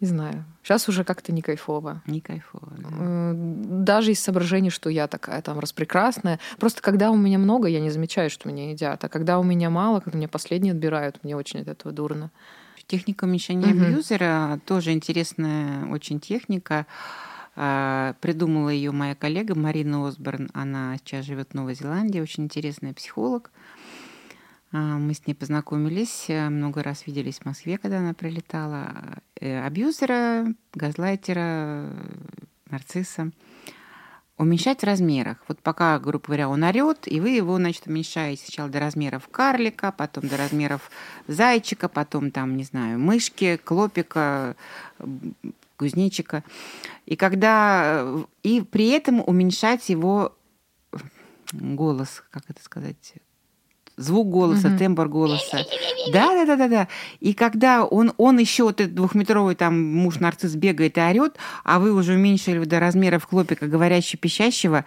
Не 0.00 0.06
знаю. 0.06 0.44
Сейчас 0.62 0.88
уже 0.88 1.04
как-то 1.04 1.32
не 1.32 1.42
кайфово. 1.42 2.02
Не 2.06 2.20
кайфово. 2.20 2.72
да. 2.78 3.32
Даже 3.34 4.12
из 4.12 4.20
соображений, 4.20 4.70
что 4.70 4.88
я 4.88 5.06
такая 5.06 5.42
там 5.42 5.58
распрекрасная. 5.58 6.40
Просто 6.58 6.80
когда 6.80 7.10
у 7.10 7.16
меня 7.16 7.38
много, 7.38 7.68
я 7.68 7.80
не 7.80 7.90
замечаю, 7.90 8.30
что 8.30 8.48
меня 8.48 8.70
едят. 8.70 9.04
А 9.04 9.08
когда 9.08 9.38
у 9.38 9.42
меня 9.42 9.68
мало, 9.68 10.00
когда 10.00 10.16
меня 10.18 10.28
последние 10.28 10.72
отбирают, 10.72 11.24
мне 11.24 11.36
очень 11.36 11.60
от 11.60 11.68
этого 11.68 11.92
дурно. 11.92 12.30
Техника 12.88 13.24
уменьшения 13.24 13.66
Мгм. 13.68 13.84
абьюзера 13.84 14.60
тоже 14.64 14.92
интересная 14.92 15.86
очень 15.86 16.20
техника. 16.20 16.86
А, 17.54 18.14
Придумала 18.20 18.70
ее 18.70 18.92
моя 18.92 19.14
коллега 19.14 19.54
Марина 19.54 20.06
Осборн. 20.08 20.48
Она 20.54 20.96
сейчас 20.96 21.26
живет 21.26 21.50
в 21.50 21.54
Новой 21.54 21.74
Зеландии, 21.74 22.18
очень 22.20 22.44
интересная 22.44 22.94
психолог. 22.94 23.50
А, 24.72 24.96
мы 24.96 25.12
с 25.12 25.26
ней 25.26 25.34
познакомились, 25.34 26.26
э, 26.28 26.48
много 26.48 26.82
раз 26.82 27.06
виделись 27.06 27.40
в 27.40 27.44
Москве, 27.44 27.76
когда 27.78 27.98
она 27.98 28.14
прилетала. 28.14 29.20
Э, 29.40 29.66
абьюзера, 29.66 30.46
газлайтера, 30.74 31.90
нарцисса. 32.70 33.32
Уменьшать 34.38 34.82
в 34.82 34.84
размерах. 34.84 35.38
Вот 35.48 35.58
пока, 35.60 35.98
грубо 35.98 36.26
говоря, 36.26 36.48
он 36.48 36.62
орет, 36.62 37.06
и 37.06 37.18
вы 37.18 37.30
его, 37.30 37.56
значит, 37.56 37.88
уменьшаете 37.88 38.44
сначала 38.44 38.68
до 38.68 38.78
размеров 38.78 39.28
карлика, 39.28 39.90
потом 39.90 40.28
до 40.28 40.36
размеров 40.36 40.90
зайчика, 41.26 41.88
потом 41.88 42.30
там, 42.30 42.56
не 42.56 42.62
знаю, 42.62 43.00
мышки, 43.00 43.56
клопика, 43.56 44.54
кузнечика. 45.76 46.44
И 47.04 47.16
когда... 47.16 48.02
Э, 48.04 48.24
и 48.44 48.60
при 48.60 48.90
этом 48.90 49.24
уменьшать 49.26 49.88
его 49.88 50.36
голос, 51.52 52.22
как 52.30 52.44
это 52.48 52.62
сказать, 52.62 53.14
звук 53.98 54.30
голоса, 54.30 54.68
угу. 54.68 54.78
тембр 54.78 55.08
голоса. 55.08 55.58
Да, 56.12 56.28
да, 56.28 56.46
да, 56.46 56.56
да, 56.56 56.68
да. 56.68 56.88
И 57.20 57.34
когда 57.34 57.84
он, 57.84 58.12
он 58.16 58.38
еще 58.38 58.64
вот 58.64 58.80
этот 58.80 58.94
двухметровый 58.94 59.54
там 59.54 59.80
муж 59.94 60.20
нарцисс 60.20 60.54
бегает 60.54 60.96
и 60.96 61.00
орет, 61.00 61.36
а 61.64 61.78
вы 61.78 61.92
уже 61.92 62.14
уменьшили 62.14 62.64
до 62.64 62.80
размеров 62.80 63.24
хлопика 63.24 63.66
говорящего 63.66 64.18
пищащего, 64.18 64.84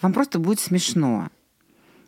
вам 0.00 0.12
просто 0.12 0.38
будет 0.38 0.60
смешно. 0.60 1.28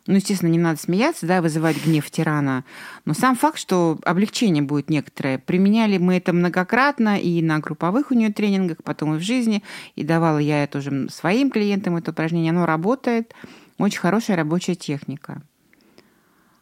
Ну, 0.07 0.15
естественно, 0.15 0.49
не 0.49 0.57
надо 0.57 0.79
смеяться, 0.79 1.27
да, 1.27 1.41
вызывать 1.41 1.83
гнев 1.85 2.09
тирана. 2.09 2.63
Но 3.03 3.13
сам 3.13 3.35
факт, 3.35 3.59
что 3.59 3.99
облегчение 4.05 4.63
будет 4.63 4.89
некоторое. 4.89 5.37
Применяли 5.37 5.97
мы 5.97 6.15
это 6.15 6.31
многократно 6.31 7.19
и 7.19 7.41
на 7.41 7.59
групповых 7.59 8.09
у 8.09 8.13
нее 8.13 8.31
тренингах, 8.31 8.77
потом 8.83 9.15
и 9.15 9.17
в 9.17 9.21
жизни. 9.21 9.63
И 9.95 10.05
давала 10.05 10.37
я 10.37 10.63
это 10.63 10.77
уже 10.77 11.09
своим 11.09 11.51
клиентам, 11.51 11.97
это 11.97 12.11
упражнение. 12.11 12.51
Оно 12.51 12.65
работает. 12.65 13.33
Очень 13.77 13.99
хорошая 13.99 14.37
рабочая 14.37 14.75
техника. 14.75 15.41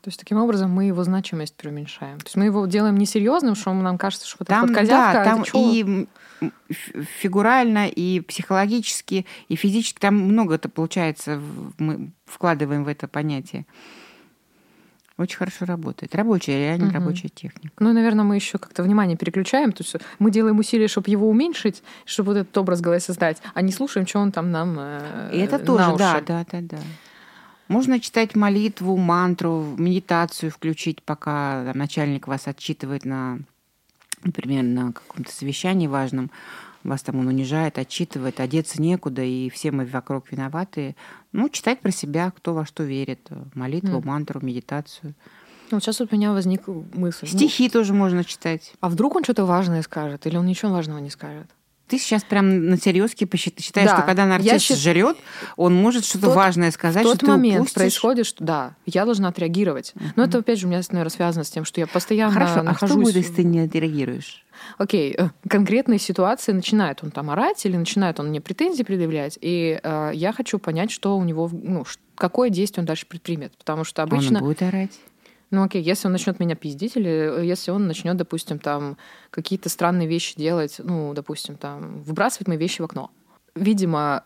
То 0.05 0.09
есть 0.09 0.19
таким 0.19 0.37
образом 0.37 0.69
мы 0.69 0.83
его 0.83 1.03
значимость 1.03 1.55
преуменьшаем. 1.55 2.19
То 2.19 2.25
есть 2.27 2.35
мы 2.35 2.45
его 2.45 2.67
делаем 2.67 2.95
несерьезным, 2.95 3.55
что 3.55 3.73
нам 3.73 3.97
кажется, 3.97 4.27
что 4.27 4.45
там, 4.45 4.67
вот 4.67 4.75
козявка, 4.75 5.23
да, 5.23 5.23
там 5.23 5.43
и 5.51 6.07
фигурально, 7.19 7.87
и 7.87 8.19
психологически, 8.19 9.25
и 9.47 9.55
физически. 9.55 9.97
Там 9.97 10.13
много 10.17 10.53
это 10.53 10.69
получается, 10.69 11.41
мы 11.79 12.11
вкладываем 12.27 12.83
в 12.83 12.87
это 12.87 13.07
понятие. 13.07 13.65
Очень 15.17 15.37
хорошо 15.37 15.65
работает. 15.65 16.13
Рабочая, 16.13 16.59
реально 16.59 16.89
угу. 16.89 16.93
рабочая 16.93 17.29
техника. 17.29 17.73
Ну, 17.79 17.91
наверное, 17.91 18.25
мы 18.25 18.35
еще 18.35 18.59
как-то 18.59 18.83
внимание 18.83 19.17
переключаем. 19.17 19.71
То 19.71 19.83
есть 19.83 19.95
мы 20.19 20.29
делаем 20.29 20.59
усилия, 20.59 20.87
чтобы 20.87 21.09
его 21.09 21.27
уменьшить, 21.27 21.81
чтобы 22.05 22.33
вот 22.33 22.41
этот 22.41 22.55
образ 22.59 22.77
в 22.77 22.83
голове 22.83 22.99
создать, 22.99 23.41
а 23.55 23.63
не 23.63 23.71
слушаем, 23.71 24.05
что 24.05 24.19
он 24.19 24.31
там 24.31 24.51
нам 24.51 24.75
э, 24.77 25.31
И 25.33 25.39
это 25.39 25.57
тоже, 25.57 25.95
да, 25.97 26.21
да, 26.21 26.45
да, 26.51 26.59
да. 26.61 26.77
Можно 27.67 27.99
читать 27.99 28.35
молитву, 28.35 28.95
мантру, 28.95 29.75
медитацию 29.77 30.51
включить, 30.51 31.01
пока 31.01 31.65
там, 31.65 31.77
начальник 31.77 32.27
вас 32.27 32.47
отчитывает 32.47 33.05
на, 33.05 33.39
например, 34.23 34.63
на 34.63 34.91
каком-то 34.91 35.31
совещании 35.31 35.87
важном. 35.87 36.29
Вас 36.83 37.01
там 37.01 37.17
он 37.17 37.27
унижает, 37.27 37.79
отчитывает, 37.79 38.39
одеться 38.39 38.79
некуда, 38.79 39.23
и 39.23 39.49
все 39.49 39.71
мы 39.71 39.85
вокруг 39.85 40.31
виноваты. 40.31 40.95
Ну, 41.31 41.49
читать 41.49 41.79
про 41.79 41.89
себя, 41.89 42.29
кто 42.29 42.53
во 42.53 42.65
что 42.67 42.83
верит. 42.83 43.27
Молитву, 43.55 43.97
mm. 43.97 44.05
мантру, 44.05 44.39
медитацию. 44.45 45.15
Ну, 45.71 45.79
сейчас 45.79 45.99
вот 45.99 46.13
у 46.13 46.15
меня 46.15 46.31
возник 46.31 46.67
мысль. 46.67 47.25
Стихи 47.25 47.63
ну, 47.63 47.69
тоже 47.71 47.93
можно 47.93 48.23
читать. 48.23 48.73
А 48.81 48.89
вдруг 48.89 49.15
он 49.15 49.23
что-то 49.23 49.45
важное 49.45 49.81
скажет, 49.81 50.27
или 50.27 50.37
он 50.37 50.45
ничего 50.45 50.71
важного 50.71 50.99
не 50.99 51.09
скажет? 51.09 51.49
Ты 51.87 51.99
сейчас 51.99 52.23
прям 52.23 52.67
на 52.67 52.77
серьезке 52.77 53.27
считаешь, 53.35 53.89
да. 53.89 53.97
что 53.97 54.05
когда 54.05 54.25
нарцисс 54.25 54.61
счит... 54.61 54.77
жрет, 54.77 55.17
он 55.55 55.75
может 55.75 56.03
что-то 56.03 56.27
тот, 56.27 56.35
важное 56.35 56.71
сказать, 56.71 57.03
тот 57.03 57.17
что 57.17 57.27
момент 57.27 57.61
упустишь? 57.61 57.75
происходит, 57.75 58.25
что 58.25 58.43
да, 58.43 58.75
я 58.87 59.05
должна 59.05 59.27
отреагировать. 59.27 59.93
Uh-huh. 59.95 60.13
Но 60.15 60.23
это 60.23 60.39
опять 60.39 60.59
же 60.59 60.65
у 60.65 60.69
меня, 60.69 60.81
наверное, 60.89 61.11
связано 61.11 61.43
с 61.43 61.49
тем, 61.51 61.63
что 61.63 61.79
я 61.79 61.85
постоянно 61.85 62.33
Хорошо, 62.33 62.63
нахожусь... 62.63 62.81
а 62.81 62.87
что 62.87 62.95
будет, 62.95 63.15
если 63.15 63.33
ты 63.33 63.43
не 63.43 63.59
отреагируешь? 63.59 64.43
Окей. 64.77 65.15
Э, 65.17 65.29
конкретные 65.47 65.99
ситуации 65.99 66.51
начинает 66.53 67.03
он 67.03 67.11
там 67.11 67.29
орать 67.29 67.65
или 67.65 67.77
начинает 67.77 68.19
он 68.19 68.29
мне 68.29 68.41
претензии 68.41 68.83
предъявлять, 68.83 69.37
и 69.41 69.79
э, 69.81 70.11
я 70.13 70.33
хочу 70.33 70.57
понять, 70.57 70.91
что 70.91 71.17
у 71.17 71.23
него, 71.23 71.49
ну, 71.51 71.85
какое 72.15 72.49
действие 72.49 72.81
он 72.81 72.85
дальше 72.85 73.05
предпримет, 73.05 73.55
потому 73.57 73.83
что 73.83 74.01
обычно... 74.01 74.39
Он 74.39 74.45
будет 74.45 74.61
орать? 74.63 74.91
Ну 75.51 75.63
окей, 75.63 75.81
если 75.81 76.07
он 76.07 76.13
начнет 76.13 76.39
меня 76.39 76.55
пиздить, 76.55 76.95
или 76.97 77.39
э, 77.39 77.45
если 77.45 77.71
он 77.71 77.87
начнет, 77.87 78.17
допустим, 78.17 78.59
там 78.59 78.97
какие-то 79.29 79.69
странные 79.69 80.07
вещи 80.07 80.35
делать, 80.35 80.75
ну, 80.79 81.13
допустим, 81.13 81.55
там, 81.55 82.01
выбрасывать 82.03 82.47
мои 82.47 82.57
вещи 82.57 82.81
в 82.81 82.85
окно. 82.85 83.11
Видимо, 83.55 84.23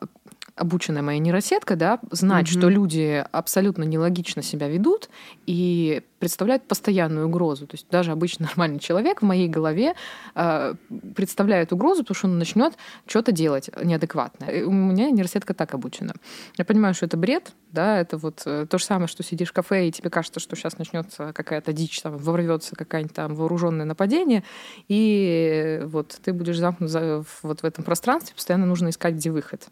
обученная 0.55 1.01
моя 1.01 1.19
нейросетка, 1.19 1.75
да, 1.75 1.99
знать, 2.11 2.45
mm-hmm. 2.47 2.59
что 2.59 2.69
люди 2.69 3.25
абсолютно 3.31 3.83
нелогично 3.83 4.41
себя 4.41 4.67
ведут 4.67 5.09
и 5.45 6.03
представляют 6.19 6.67
постоянную 6.67 7.27
угрозу. 7.27 7.67
То 7.67 7.75
есть 7.75 7.87
даже 7.89 8.11
обычный 8.11 8.45
нормальный 8.49 8.79
человек 8.79 9.21
в 9.21 9.25
моей 9.25 9.47
голове 9.47 9.95
э, 10.35 10.73
представляет 11.15 11.73
угрозу, 11.73 12.03
потому 12.03 12.15
что 12.15 12.27
он 12.27 12.37
начнет 12.37 12.73
что-то 13.07 13.31
делать 13.31 13.69
неадекватное. 13.81 14.49
И 14.49 14.63
у 14.63 14.71
меня 14.71 15.09
нейросетка 15.09 15.53
так 15.53 15.73
обучена. 15.73 16.13
Я 16.57 16.65
понимаю, 16.65 16.93
что 16.93 17.05
это 17.05 17.17
бред, 17.17 17.53
да, 17.71 17.99
это 17.99 18.17
вот 18.17 18.43
э, 18.45 18.65
то 18.69 18.77
же 18.77 18.83
самое, 18.83 19.07
что 19.07 19.23
сидишь 19.23 19.49
в 19.49 19.53
кафе, 19.53 19.87
и 19.87 19.91
тебе 19.91 20.09
кажется, 20.09 20.39
что 20.39 20.55
сейчас 20.55 20.77
начнется 20.77 21.33
какая-то 21.33 21.73
дичь, 21.73 22.01
там, 22.01 22.17
ворвется 22.17 22.75
какое-нибудь 22.75 23.15
там 23.15 23.35
вооруженное 23.35 23.85
нападение, 23.85 24.43
и 24.87 25.81
вот 25.85 26.19
ты 26.21 26.33
будешь 26.33 26.57
замкнут 26.57 26.89
за, 26.89 27.23
вот 27.43 27.61
в 27.61 27.65
этом 27.65 27.83
пространстве, 27.83 28.35
постоянно 28.35 28.65
нужно 28.65 28.89
искать, 28.89 29.15
где 29.15 29.31
выход. 29.31 29.67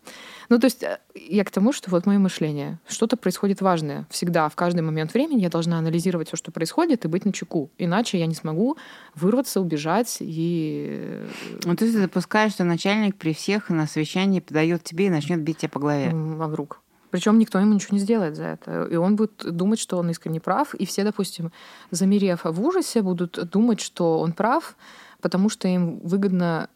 Ну, 0.50 0.60
то 0.60 0.66
есть 0.66 0.84
э, 0.84 1.00
я 1.16 1.44
к 1.44 1.52
тому, 1.52 1.74
что 1.74 1.92
вот 1.92 2.06
мое 2.06 2.20
мышление, 2.20 2.80
что-то 2.88 3.18
происходит 3.18 3.62
важное. 3.62 4.06
Всегда, 4.10 4.48
в 4.50 4.56
каждый 4.56 4.82
момент 4.82 5.14
времени 5.14 5.42
я 5.42 5.50
должна 5.50 5.80
анализировать 5.80 6.28
все, 6.28 6.37
что 6.38 6.52
происходит, 6.52 7.04
и 7.04 7.08
быть 7.08 7.26
на 7.26 7.34
чеку. 7.34 7.70
Иначе 7.78 8.18
я 8.18 8.26
не 8.26 8.36
смогу 8.36 8.78
вырваться, 9.16 9.60
убежать 9.60 10.18
и... 10.22 11.22
Ну, 11.66 11.76
ты 11.76 11.92
допускаешь, 11.92 12.54
что 12.54 12.64
начальник 12.64 13.18
при 13.18 13.34
всех 13.34 13.70
на 13.70 13.88
совещании 13.88 14.40
подает 14.40 14.84
тебе 14.84 15.08
и 15.08 15.10
начнет 15.10 15.42
бить 15.42 15.58
тебя 15.58 15.70
по 15.70 15.80
голове. 15.80 16.12
А 16.12 16.48
вдруг? 16.48 16.82
Причем 17.10 17.40
никто 17.40 17.60
ему 17.60 17.74
ничего 17.74 17.96
не 17.96 18.00
сделает 18.00 18.36
за 18.36 18.44
это. 18.44 18.84
И 18.86 18.96
он 18.96 19.16
будет 19.16 19.44
думать, 19.44 19.80
что 19.80 19.98
он 19.98 20.10
искренне 20.10 20.40
прав. 20.40 20.74
И 20.76 20.86
все, 20.86 21.04
допустим, 21.04 21.52
замерев 21.92 22.42
в 22.44 22.62
ужасе, 22.62 23.02
будут 23.02 23.50
думать, 23.50 23.80
что 23.80 24.20
он 24.20 24.34
прав, 24.34 24.76
потому 25.22 25.50
что 25.50 25.68
им 25.68 26.00
выгодно 26.00 26.70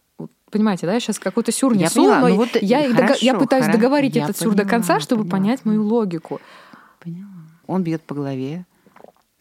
Понимаете, 0.52 0.86
да, 0.86 0.94
я 0.94 1.00
сейчас 1.00 1.18
какой-то 1.18 1.54
сюр 1.54 1.78
несу, 1.78 2.10
я 2.10 2.20
но 2.20 2.28
ну 2.28 2.36
вот 2.36 2.50
я, 2.62 2.94
хорошо, 2.94 3.26
я 3.26 3.36
пытаюсь 3.36 3.64
хорошо, 3.64 3.80
договорить 3.80 4.16
я 4.18 4.26
этот 4.26 4.38
поняла, 4.38 4.54
сюр 4.54 4.62
до 4.62 4.70
конца, 4.70 5.00
чтобы 5.00 5.24
поняла, 5.24 5.38
понять 5.38 5.66
мою 5.66 5.84
логику. 5.84 6.42
Поняла. 7.00 7.30
Он 7.68 7.84
бьет 7.84 8.02
по 8.02 8.16
голове. 8.16 8.66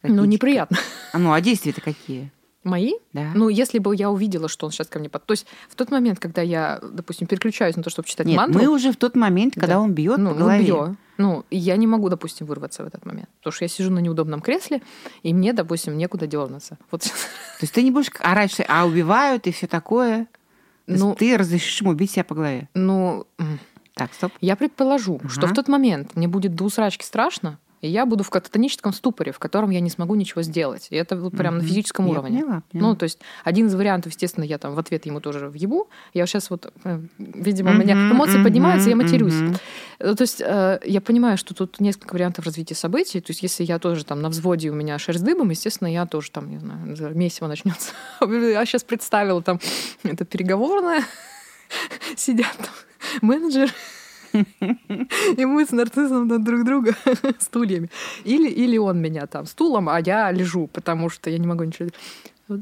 Ну, 0.03 0.25
неприятно. 0.25 0.79
А, 1.13 1.19
ну, 1.19 1.33
а 1.33 1.41
действия-то 1.41 1.81
какие? 1.81 2.31
Мои? 2.63 2.93
Да. 3.15 3.31
Ну, 3.35 3.49
если 3.49 3.79
бы 3.79 3.97
я 3.97 4.11
увидела, 4.11 4.49
что 4.49 4.67
он 4.67 4.73
сейчас 4.73 4.89
ко 4.89 4.99
мне 4.99 5.09
под... 5.09 5.25
То 5.25 5.33
есть 5.33 5.47
в 5.69 5.75
тот 5.75 5.91
момент, 5.91 6.19
когда 6.19 6.43
я, 6.43 6.79
допустим, 6.83 7.27
переключаюсь 7.27 7.75
на 7.77 7.83
то, 7.83 7.89
чтобы 7.89 8.07
читать 8.07 8.27
Нет, 8.27 8.37
мантру... 8.37 8.61
мы 8.61 8.69
уже 8.69 8.93
в 8.93 8.97
тот 8.97 9.17
момент, 9.17 9.55
когда 9.55 9.75
да. 9.75 9.81
он 9.81 9.93
бьет 9.93 10.19
ну, 10.19 10.31
по 10.31 10.37
голове. 10.37 10.65
Бьет. 10.65 10.91
Ну, 11.17 11.45
я 11.51 11.77
не 11.77 11.87
могу, 11.87 12.11
допустим, 12.11 12.47
вырваться 12.47 12.85
в 12.85 12.87
этот 12.87 13.07
момент. 13.07 13.29
Потому 13.39 13.53
что 13.53 13.65
я 13.65 13.69
сижу 13.69 13.91
на 13.91 13.99
неудобном 14.01 14.43
кресле, 14.43 14.83
и 15.23 15.33
мне, 15.33 15.55
допустим, 15.55 15.97
некуда 15.97 16.27
дернуться. 16.27 16.79
Вот. 16.91 17.03
То 17.03 17.11
есть 17.63 17.73
ты 17.73 17.83
не 17.83 17.91
будешь 17.91 18.11
орать, 18.21 18.53
что 18.53 18.65
а 18.69 18.87
убивают 18.87 19.47
и 19.47 19.53
все 19.53 19.67
такое? 19.67 20.27
ну, 20.87 21.15
ты 21.15 21.37
разрешишь 21.37 21.81
ему 21.81 21.95
бить 21.95 22.11
себя 22.11 22.25
по 22.25 22.35
голове? 22.35 22.69
Ну, 22.75 23.27
так, 23.95 24.13
стоп. 24.15 24.33
Я 24.41 24.57
предположу, 24.57 25.15
угу. 25.15 25.29
что 25.29 25.47
в 25.47 25.53
тот 25.53 25.69
момент 25.69 26.17
мне 26.17 26.29
будет 26.29 26.55
до 26.55 26.65
усрачки 26.65 27.05
страшно, 27.05 27.59
и 27.81 27.89
я 27.89 28.05
буду 28.07 28.25
в 28.25 28.31
кататоническом 28.31 28.93
ступоре, 28.93 29.33
в 29.33 29.39
котором 29.39 29.71
я 29.71 29.81
не 29.81 29.91
смогу 29.91 30.15
ничего 30.15 30.43
сделать. 30.43 30.89
И 30.91 30.97
это 30.97 31.17
вот 31.17 31.33
прям 31.37 31.55
mm-hmm. 31.55 31.63
на 31.63 31.65
физическом 31.65 32.07
я 32.07 32.13
уровне. 32.13 32.39
Поняла, 32.41 32.63
поняла. 32.71 32.89
Ну, 32.89 32.97
то 32.97 33.05
есть 33.05 33.19
один 33.45 33.67
из 33.67 33.75
вариантов, 33.75 34.13
естественно, 34.13 34.45
я 34.45 34.59
там 34.59 34.75
в 34.75 34.79
ответ 34.79 35.07
ему 35.07 35.21
тоже 35.21 35.49
въебу. 35.49 35.89
Я 36.13 36.27
сейчас 36.27 36.51
вот, 36.51 36.73
э, 36.85 37.01
видимо, 37.19 37.71
mm-hmm, 37.71 37.75
у 37.75 37.79
меня 37.79 37.95
эмоции 37.95 38.39
mm-hmm, 38.39 38.45
поднимаются, 38.45 38.91
я 38.91 38.97
матерюсь. 38.97 39.33
Mm-hmm. 39.33 40.15
То 40.15 40.23
есть 40.23 40.43
э, 40.45 40.81
я 40.85 41.01
понимаю, 41.01 41.39
что 41.39 41.55
тут 41.55 41.81
несколько 41.81 42.13
вариантов 42.13 42.45
развития 42.45 42.75
событий. 42.75 43.21
То 43.21 43.31
есть 43.31 43.43
если 43.43 43.65
я 43.65 43.79
тоже 43.79 44.05
там 44.05 44.21
на 44.21 44.29
взводе 44.29 44.71
у 44.71 44.75
меня 44.75 44.99
шерсть 44.99 45.25
дыбом, 45.25 45.51
естественно, 45.51 45.89
я 45.89 46.07
тоже 46.07 46.31
там, 46.31 46.51
не 46.51 46.59
знаю, 46.59 47.17
месиво 47.17 47.47
начнется. 47.47 47.93
я 48.21 48.65
сейчас 48.67 48.85
представила 48.85 49.43
там 49.43 49.59
это 50.03 50.25
переговорное, 50.25 51.03
сидят 52.17 52.55
там 52.59 52.69
менеджер 53.23 53.73
и 55.37 55.45
мы 55.45 55.65
с 55.65 55.71
нарциссом 55.71 56.29
над 56.29 56.45
друг 56.45 56.65
друга 56.65 56.95
стульями. 57.39 57.91
Или, 58.25 58.49
или 58.49 58.79
он 58.79 59.01
меня 59.01 59.27
там 59.27 59.47
стулом, 59.47 59.89
а 59.89 60.01
я 60.01 60.31
лежу, 60.31 60.67
потому 60.69 61.11
что 61.11 61.31
я 61.31 61.39
не 61.39 61.47
могу 61.47 61.65
ничего... 61.65 61.89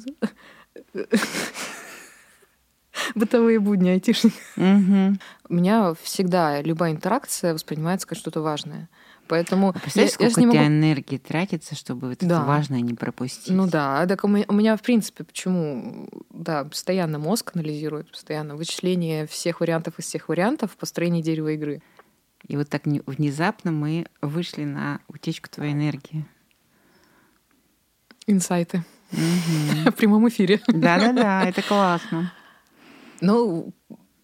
Бытовые 3.15 3.61
будни 3.61 3.91
айтишника. 3.91 4.37
У 4.57 5.55
меня 5.55 5.95
всегда 6.03 6.61
любая 6.61 6.93
интеракция 6.93 7.55
воспринимается 7.55 8.07
как 8.07 8.19
что-то 8.19 8.41
важное. 8.41 8.89
Поэтому 9.29 9.71
а 9.71 9.73
представляешь, 9.73 10.17
я, 10.19 10.31
сколько 10.31 10.41
я 10.41 10.49
у 10.49 10.51
тебя 10.51 10.63
могу... 10.63 10.75
энергии 10.75 11.19
тратится, 11.19 11.75
чтобы 11.75 12.09
вот 12.09 12.19
да. 12.21 12.27
это 12.27 12.45
важное 12.45 12.81
не 12.81 12.95
пропустить? 12.95 13.53
Ну 13.53 13.69
да, 13.69 14.07
так 14.07 14.25
у 14.25 14.29
меня, 14.29 14.45
у 14.49 14.55
меня, 14.55 14.77
в 14.77 14.83
принципе, 14.83 15.25
почему, 15.25 16.09
да, 16.31 16.65
постоянно 16.65 17.19
мозг 17.19 17.53
анализирует, 17.55 18.11
постоянно 18.11 18.57
вычисление 18.57 19.27
всех 19.27 19.61
вариантов 19.61 19.99
из 19.99 20.07
всех 20.07 20.29
вариантов 20.29 20.77
построение 20.77 21.23
дерева 21.23 21.49
игры. 21.49 21.83
И 22.47 22.57
вот 22.57 22.69
так 22.69 22.87
внезапно 22.87 23.71
мы 23.71 24.07
вышли 24.23 24.65
на 24.65 25.01
утечку 25.09 25.49
твоей 25.49 25.73
энергии. 25.73 26.25
Инсайты. 28.27 28.85
В 29.11 29.93
прямом 29.93 30.29
эфире. 30.29 30.61
Да-да-да, 30.67 31.45
это 31.49 31.63
классно. 31.63 32.33
Ну, 33.21 33.73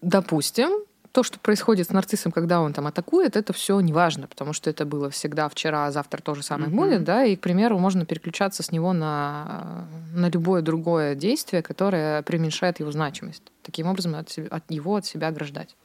допустим, 0.01 0.69
то, 1.15 1.23
что 1.23 1.39
происходит 1.39 1.87
с 1.87 1.91
нарциссом, 1.91 2.33
когда 2.33 2.59
он 2.59 2.73
там 2.73 2.87
атакует, 2.87 3.37
это 3.37 3.53
все 3.53 3.79
неважно, 3.79 4.27
потому 4.27 4.51
что 4.51 4.69
это 4.69 4.85
было 4.85 5.09
всегда 5.09 5.47
вчера, 5.47 5.85
а 5.87 5.91
завтра 5.91 6.21
то 6.21 6.35
же 6.35 6.43
самое 6.43 6.69
mm-hmm. 6.69 6.75
будет, 6.75 7.03
да, 7.05 7.23
и, 7.23 7.37
к 7.37 7.39
примеру, 7.39 7.79
можно 7.79 8.05
переключаться 8.05 8.63
с 8.63 8.71
него 8.73 8.91
на, 8.91 9.87
на 10.13 10.29
любое 10.29 10.61
другое 10.61 11.15
действие, 11.15 11.63
которое 11.63 12.21
преуменьшает 12.23 12.81
его 12.81 12.91
значимость. 12.91 13.43
Таким 13.61 13.87
образом, 13.87 14.13
от, 14.15 14.29
себя, 14.29 14.47
от 14.51 14.69
его 14.69 14.97
от 14.97 15.05
себя 15.05 15.29
ограждать. 15.29 15.77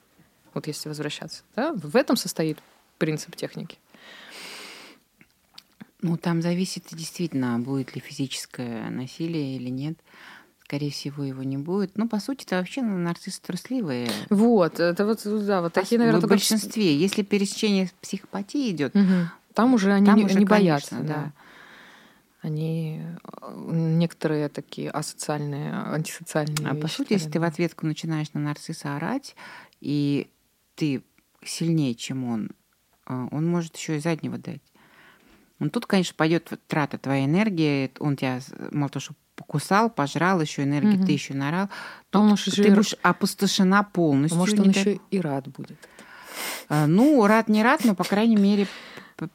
Вот 0.52 0.66
если 0.66 0.88
возвращаться. 0.88 1.44
Да? 1.54 1.74
В 1.74 1.94
этом 1.94 2.16
состоит 2.16 2.58
принцип 2.98 3.36
техники. 3.36 3.78
Ну, 6.02 6.16
там 6.16 6.42
зависит 6.42 6.86
действительно, 6.90 7.56
будет 7.60 7.94
ли 7.94 8.00
физическое 8.00 8.90
насилие 8.90 9.54
или 9.54 9.68
нет. 9.68 9.96
Скорее 10.70 10.92
всего, 10.92 11.24
его 11.24 11.42
не 11.42 11.56
будет. 11.56 11.98
Ну, 11.98 12.08
по 12.08 12.20
сути, 12.20 12.44
это 12.44 12.58
вообще 12.58 12.80
ну, 12.82 12.96
нарциссы 12.96 13.42
трусливые. 13.42 14.08
Вот, 14.28 14.78
это 14.78 15.04
вот, 15.04 15.20
да, 15.44 15.62
вот 15.62 15.72
такие, 15.72 15.98
наверное, 15.98 16.18
В 16.18 16.22
только... 16.22 16.34
большинстве. 16.34 16.96
Если 16.96 17.22
пересечение 17.22 17.90
психопатии 18.00 18.70
идет, 18.70 18.94
угу. 18.94 19.28
там 19.52 19.74
уже 19.74 19.92
они 19.92 20.06
там 20.06 20.14
не, 20.14 20.26
уже, 20.26 20.38
не 20.38 20.44
боятся, 20.44 20.90
конечно, 20.90 21.08
да. 21.08 21.22
да. 21.24 21.32
Они 22.42 23.02
некоторые 23.66 24.48
такие 24.48 24.90
асоциальные, 24.90 25.72
антисоциальные. 25.72 26.68
А 26.68 26.76
по 26.76 26.86
сути, 26.86 27.14
если 27.14 27.28
ты 27.28 27.40
в 27.40 27.42
ответку 27.42 27.84
начинаешь 27.84 28.32
на 28.32 28.38
нарцисса 28.38 28.94
орать, 28.94 29.34
и 29.80 30.30
ты 30.76 31.02
сильнее, 31.44 31.96
чем 31.96 32.22
он, 32.22 32.50
а, 33.06 33.26
он 33.32 33.44
может 33.44 33.76
еще 33.76 33.96
и 33.96 34.00
заднего 34.00 34.38
дать. 34.38 34.62
Ну, 35.58 35.68
тут, 35.68 35.86
конечно, 35.86 36.14
пойдет 36.16 36.52
трата 36.68 36.96
твоей 36.96 37.26
энергии. 37.26 37.90
Он 37.98 38.16
тебя 38.16 38.38
мало 38.70 38.88
того, 38.88 39.00
что 39.00 39.14
покусал, 39.40 39.88
пожрал, 39.88 40.40
еще 40.40 40.64
энергии 40.64 40.96
угу. 40.96 41.06
ты 41.06 41.12
еще 41.12 41.32
нарал. 41.32 41.70
Тут 42.10 42.22
он 42.22 42.36
ты 42.36 42.62
и... 42.62 42.70
будешь 42.70 42.94
опустошена 43.02 43.82
полностью. 43.82 44.38
Может, 44.38 44.60
он 44.60 44.68
еще 44.68 44.94
так... 44.94 45.02
и 45.10 45.20
рад 45.20 45.48
будет. 45.48 45.78
А, 46.68 46.86
ну, 46.86 47.26
рад 47.26 47.48
не 47.48 47.62
рад, 47.62 47.84
но, 47.84 47.94
по 47.94 48.04
крайней 48.04 48.36
мере, 48.36 48.66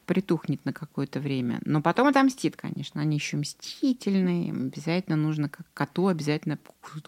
притухнет 0.06 0.64
на 0.64 0.72
какое-то 0.72 1.18
время. 1.18 1.58
Но 1.64 1.82
потом 1.82 2.06
отомстит, 2.06 2.56
конечно. 2.56 3.00
Они 3.00 3.16
еще 3.16 3.36
мстительные. 3.36 4.52
Обязательно 4.52 5.16
нужно, 5.16 5.48
как 5.48 5.66
коту, 5.74 6.06
обязательно 6.06 6.58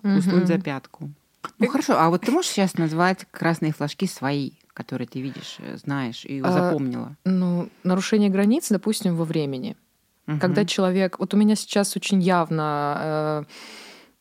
куснуть 0.02 0.26
угу. 0.26 0.47
за 0.47 0.59
пятку. 0.59 1.11
Ну 1.59 1.69
хорошо, 1.69 1.99
а 1.99 2.11
вот 2.11 2.23
ты 2.23 2.33
можешь 2.33 2.50
сейчас 2.50 2.75
назвать 2.75 3.26
красные 3.31 3.73
флажки 3.73 4.07
свои? 4.07 4.52
которые 4.78 5.09
ты 5.09 5.21
видишь, 5.21 5.57
э, 5.59 5.76
знаешь 5.76 6.25
и 6.25 6.40
а, 6.40 6.52
запомнила? 6.52 7.17
Ну, 7.25 7.69
нарушение 7.83 8.31
границ, 8.31 8.69
допустим, 8.71 9.17
во 9.17 9.25
времени. 9.25 9.76
Угу. 10.28 10.38
Когда 10.38 10.64
человек... 10.64 11.18
Вот 11.18 11.35
у 11.35 11.37
меня 11.37 11.56
сейчас 11.56 11.97
очень 11.97 12.20
явно 12.20 13.44
э, 13.44 13.44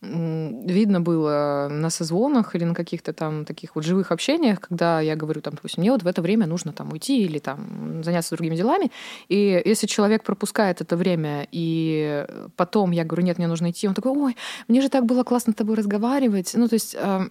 видно 0.02 1.02
было 1.02 1.68
на 1.70 1.90
созвонах 1.90 2.56
или 2.56 2.64
на 2.64 2.74
каких-то 2.74 3.14
там 3.14 3.46
таких 3.46 3.76
вот 3.76 3.84
живых 3.84 4.12
общениях, 4.12 4.62
когда 4.62 5.02
я 5.02 5.16
говорю, 5.16 5.42
там, 5.42 5.56
допустим, 5.56 5.82
мне 5.82 5.92
вот 5.92 6.04
в 6.04 6.08
это 6.08 6.22
время 6.22 6.46
нужно 6.48 6.72
там 6.72 6.92
уйти 6.92 7.24
или 7.24 7.40
там 7.40 8.04
заняться 8.04 8.36
другими 8.36 8.56
делами. 8.56 8.92
И 9.28 9.62
если 9.66 9.88
человек 9.88 10.24
пропускает 10.24 10.82
это 10.82 10.96
время, 10.96 11.48
и 11.52 12.26
потом 12.56 12.92
я 12.92 13.04
говорю, 13.04 13.24
нет, 13.24 13.38
мне 13.38 13.48
нужно 13.48 13.72
идти, 13.72 13.88
он 13.88 13.96
такой, 13.96 14.12
ой, 14.12 14.38
мне 14.68 14.82
же 14.82 14.90
так 14.90 15.06
было 15.06 15.24
классно 15.24 15.54
с 15.54 15.56
тобой 15.56 15.76
разговаривать. 15.76 16.52
Ну, 16.54 16.68
то 16.68 16.76
есть 16.76 16.96
э, 16.98 17.22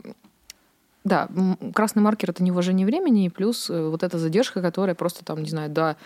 да, 1.04 1.28
красный 1.72 2.02
маркер— 2.02 2.30
это 2.32 2.42
неуважение 2.42 2.84
времени, 2.84 3.26
и 3.26 3.30
плюс 3.30 3.70
э, 3.70 3.88
вот 3.88 4.02
эта 4.02 4.18
задержка, 4.18 4.60
которая 4.60 4.96
просто 4.96 5.24
там, 5.24 5.42
не 5.42 5.48
знаю, 5.48 5.70
до 5.70 5.96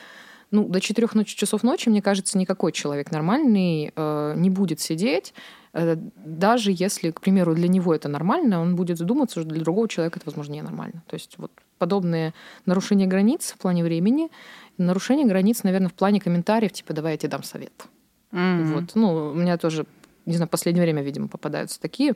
ну, 0.50 0.68
до 0.68 0.80
четырех 0.80 1.14
ночи, 1.14 1.36
часов 1.36 1.62
ночи, 1.62 1.88
мне 1.88 2.02
кажется, 2.02 2.38
никакой 2.38 2.72
человек 2.72 3.10
нормальный 3.10 3.92
э, 3.94 4.34
не 4.36 4.50
будет 4.50 4.80
сидеть, 4.80 5.32
э, 5.72 5.96
даже 5.96 6.72
если, 6.72 7.10
к 7.10 7.20
примеру, 7.20 7.54
для 7.54 7.68
него 7.68 7.94
это 7.94 8.08
нормально, 8.08 8.60
он 8.60 8.76
будет 8.76 8.98
задуматься, 8.98 9.40
что 9.40 9.48
для 9.48 9.62
другого 9.62 9.88
человека 9.88 10.18
это, 10.18 10.26
возможно, 10.26 10.54
ненормально. 10.54 11.02
То 11.06 11.14
есть 11.14 11.38
вот 11.38 11.52
подобные 11.78 12.34
нарушения 12.66 13.06
границ 13.06 13.52
в 13.52 13.58
плане 13.58 13.84
времени, 13.84 14.28
нарушение 14.76 15.26
границ, 15.26 15.62
наверное, 15.62 15.88
в 15.88 15.94
плане 15.94 16.20
комментариев, 16.20 16.72
типа, 16.72 16.94
давай 16.94 17.12
я 17.12 17.18
тебе 17.18 17.30
дам 17.30 17.42
совет. 17.42 17.72
Mm-hmm. 18.32 18.74
Вот. 18.74 18.94
Ну, 18.94 19.30
у 19.30 19.34
меня 19.34 19.56
тоже, 19.56 19.86
не 20.26 20.34
знаю, 20.34 20.48
в 20.48 20.50
последнее 20.50 20.82
время, 20.82 21.02
видимо, 21.02 21.28
попадаются 21.28 21.80
такие. 21.80 22.14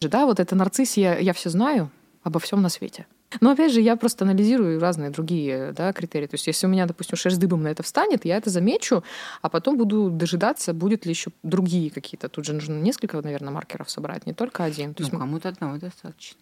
Да, 0.00 0.26
вот 0.26 0.40
это 0.40 0.54
нарцисс, 0.54 0.96
я, 0.96 1.18
я 1.18 1.32
все 1.32 1.50
знаю, 1.50 1.90
обо 2.22 2.38
всем 2.38 2.62
на 2.62 2.68
свете. 2.68 3.06
Но 3.40 3.50
опять 3.50 3.72
же, 3.72 3.80
я 3.80 3.96
просто 3.96 4.24
анализирую 4.24 4.78
разные 4.80 5.10
другие 5.10 5.72
да, 5.72 5.92
критерии. 5.92 6.26
То 6.26 6.34
есть, 6.34 6.46
если 6.46 6.66
у 6.66 6.70
меня, 6.70 6.86
допустим, 6.86 7.16
шерсть 7.16 7.38
дыбом 7.38 7.62
на 7.62 7.68
это 7.68 7.82
встанет, 7.82 8.24
я 8.24 8.36
это 8.36 8.50
замечу, 8.50 9.02
а 9.42 9.48
потом 9.48 9.76
буду 9.76 10.10
дожидаться, 10.10 10.72
будет 10.72 11.06
ли 11.06 11.10
еще 11.10 11.30
другие 11.42 11.90
какие-то. 11.90 12.28
Тут 12.28 12.44
же 12.44 12.52
нужно 12.52 12.78
несколько, 12.78 13.20
наверное, 13.20 13.52
маркеров 13.52 13.90
собрать, 13.90 14.26
не 14.26 14.32
только 14.32 14.64
один. 14.64 14.94
То 14.94 15.02
есть, 15.02 15.12
ну, 15.12 15.18
кому-то 15.18 15.48
одного 15.48 15.76
достаточно. 15.78 16.40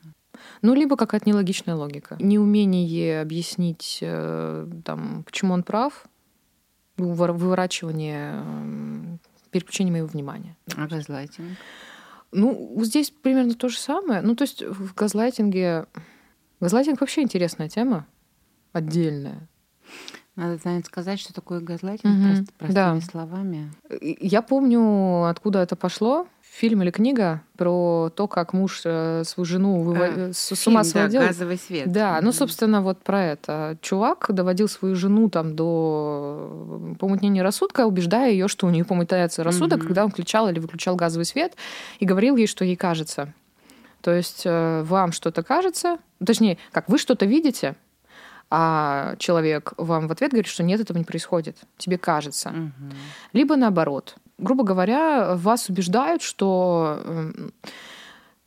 Ну, 0.62 0.74
либо 0.74 0.96
какая-то 0.96 1.28
нелогичная 1.28 1.74
логика. 1.74 2.16
Неумение 2.18 3.20
объяснить, 3.20 3.98
э, 4.00 4.66
там, 4.84 5.22
почему 5.24 5.54
он 5.54 5.62
прав, 5.62 6.04
выворачивание, 6.96 8.42
переключение 9.50 9.92
моего 9.92 10.06
внимания. 10.06 10.56
А 10.76 10.86
газлайтинг? 10.86 11.56
Ну, 12.32 12.76
здесь 12.82 13.10
примерно 13.10 13.54
то 13.54 13.68
же 13.68 13.78
самое. 13.78 14.20
Ну, 14.20 14.34
то 14.34 14.42
есть 14.42 14.62
в 14.62 14.94
газлайтинге... 14.94 15.86
Газлайтинг 16.64 16.98
вообще 17.02 17.20
интересная 17.20 17.68
тема, 17.68 18.06
отдельная. 18.72 19.46
Надо, 20.34 20.58
наверное, 20.64 20.82
сказать, 20.82 21.20
что 21.20 21.34
такое 21.34 21.60
газлайтинг 21.60 22.14
угу. 22.14 22.26
Прост, 22.26 22.52
простыми 22.54 22.74
да. 22.74 23.00
словами. 23.02 23.70
Я 24.00 24.40
помню, 24.40 25.26
откуда 25.26 25.58
это 25.58 25.76
пошло 25.76 26.26
фильм 26.40 26.82
или 26.82 26.90
книга 26.90 27.42
про 27.58 28.10
то, 28.16 28.26
как 28.28 28.54
муж 28.54 28.80
э, 28.86 29.24
свою 29.26 29.44
жену 29.44 29.82
вывод... 29.82 30.12
а, 30.16 30.32
с, 30.32 30.56
с 30.56 30.66
ума 30.66 30.84
сводил. 30.84 31.20
Да, 31.20 31.26
газовый 31.26 31.58
свет. 31.58 31.92
Да, 31.92 32.18
ну, 32.22 32.32
собственно, 32.32 32.80
вот 32.80 33.02
про 33.02 33.22
это. 33.22 33.76
Чувак 33.82 34.28
доводил 34.30 34.66
свою 34.68 34.94
жену 34.96 35.28
там 35.28 35.54
до 35.54 36.96
помутнения 36.98 37.42
рассудка, 37.42 37.84
убеждая 37.84 38.32
ее, 38.32 38.48
что 38.48 38.66
у 38.66 38.70
нее 38.70 38.86
помутняется 38.86 39.44
рассудок, 39.44 39.80
mm-hmm. 39.80 39.86
когда 39.86 40.04
он 40.06 40.10
включал 40.10 40.48
или 40.48 40.60
выключал 40.60 40.96
газовый 40.96 41.26
свет, 41.26 41.56
и 41.98 42.06
говорил 42.06 42.36
ей, 42.36 42.46
что 42.46 42.64
ей 42.64 42.76
кажется. 42.76 43.34
То 44.04 44.14
есть 44.14 44.42
э, 44.44 44.82
вам 44.82 45.12
что-то 45.12 45.42
кажется, 45.42 45.96
точнее, 46.22 46.58
как 46.72 46.90
вы 46.90 46.98
что-то 46.98 47.24
видите, 47.24 47.74
а 48.50 49.16
человек 49.16 49.72
вам 49.78 50.08
в 50.08 50.12
ответ 50.12 50.32
говорит, 50.32 50.46
что 50.46 50.62
нет, 50.62 50.78
этого 50.78 50.98
не 50.98 51.04
происходит, 51.04 51.56
тебе 51.78 51.96
кажется. 51.96 52.50
Угу. 52.50 52.94
Либо 53.32 53.56
наоборот, 53.56 54.16
грубо 54.36 54.62
говоря, 54.62 55.36
вас 55.36 55.70
убеждают, 55.70 56.20
что 56.20 57.00
эм, 57.02 57.54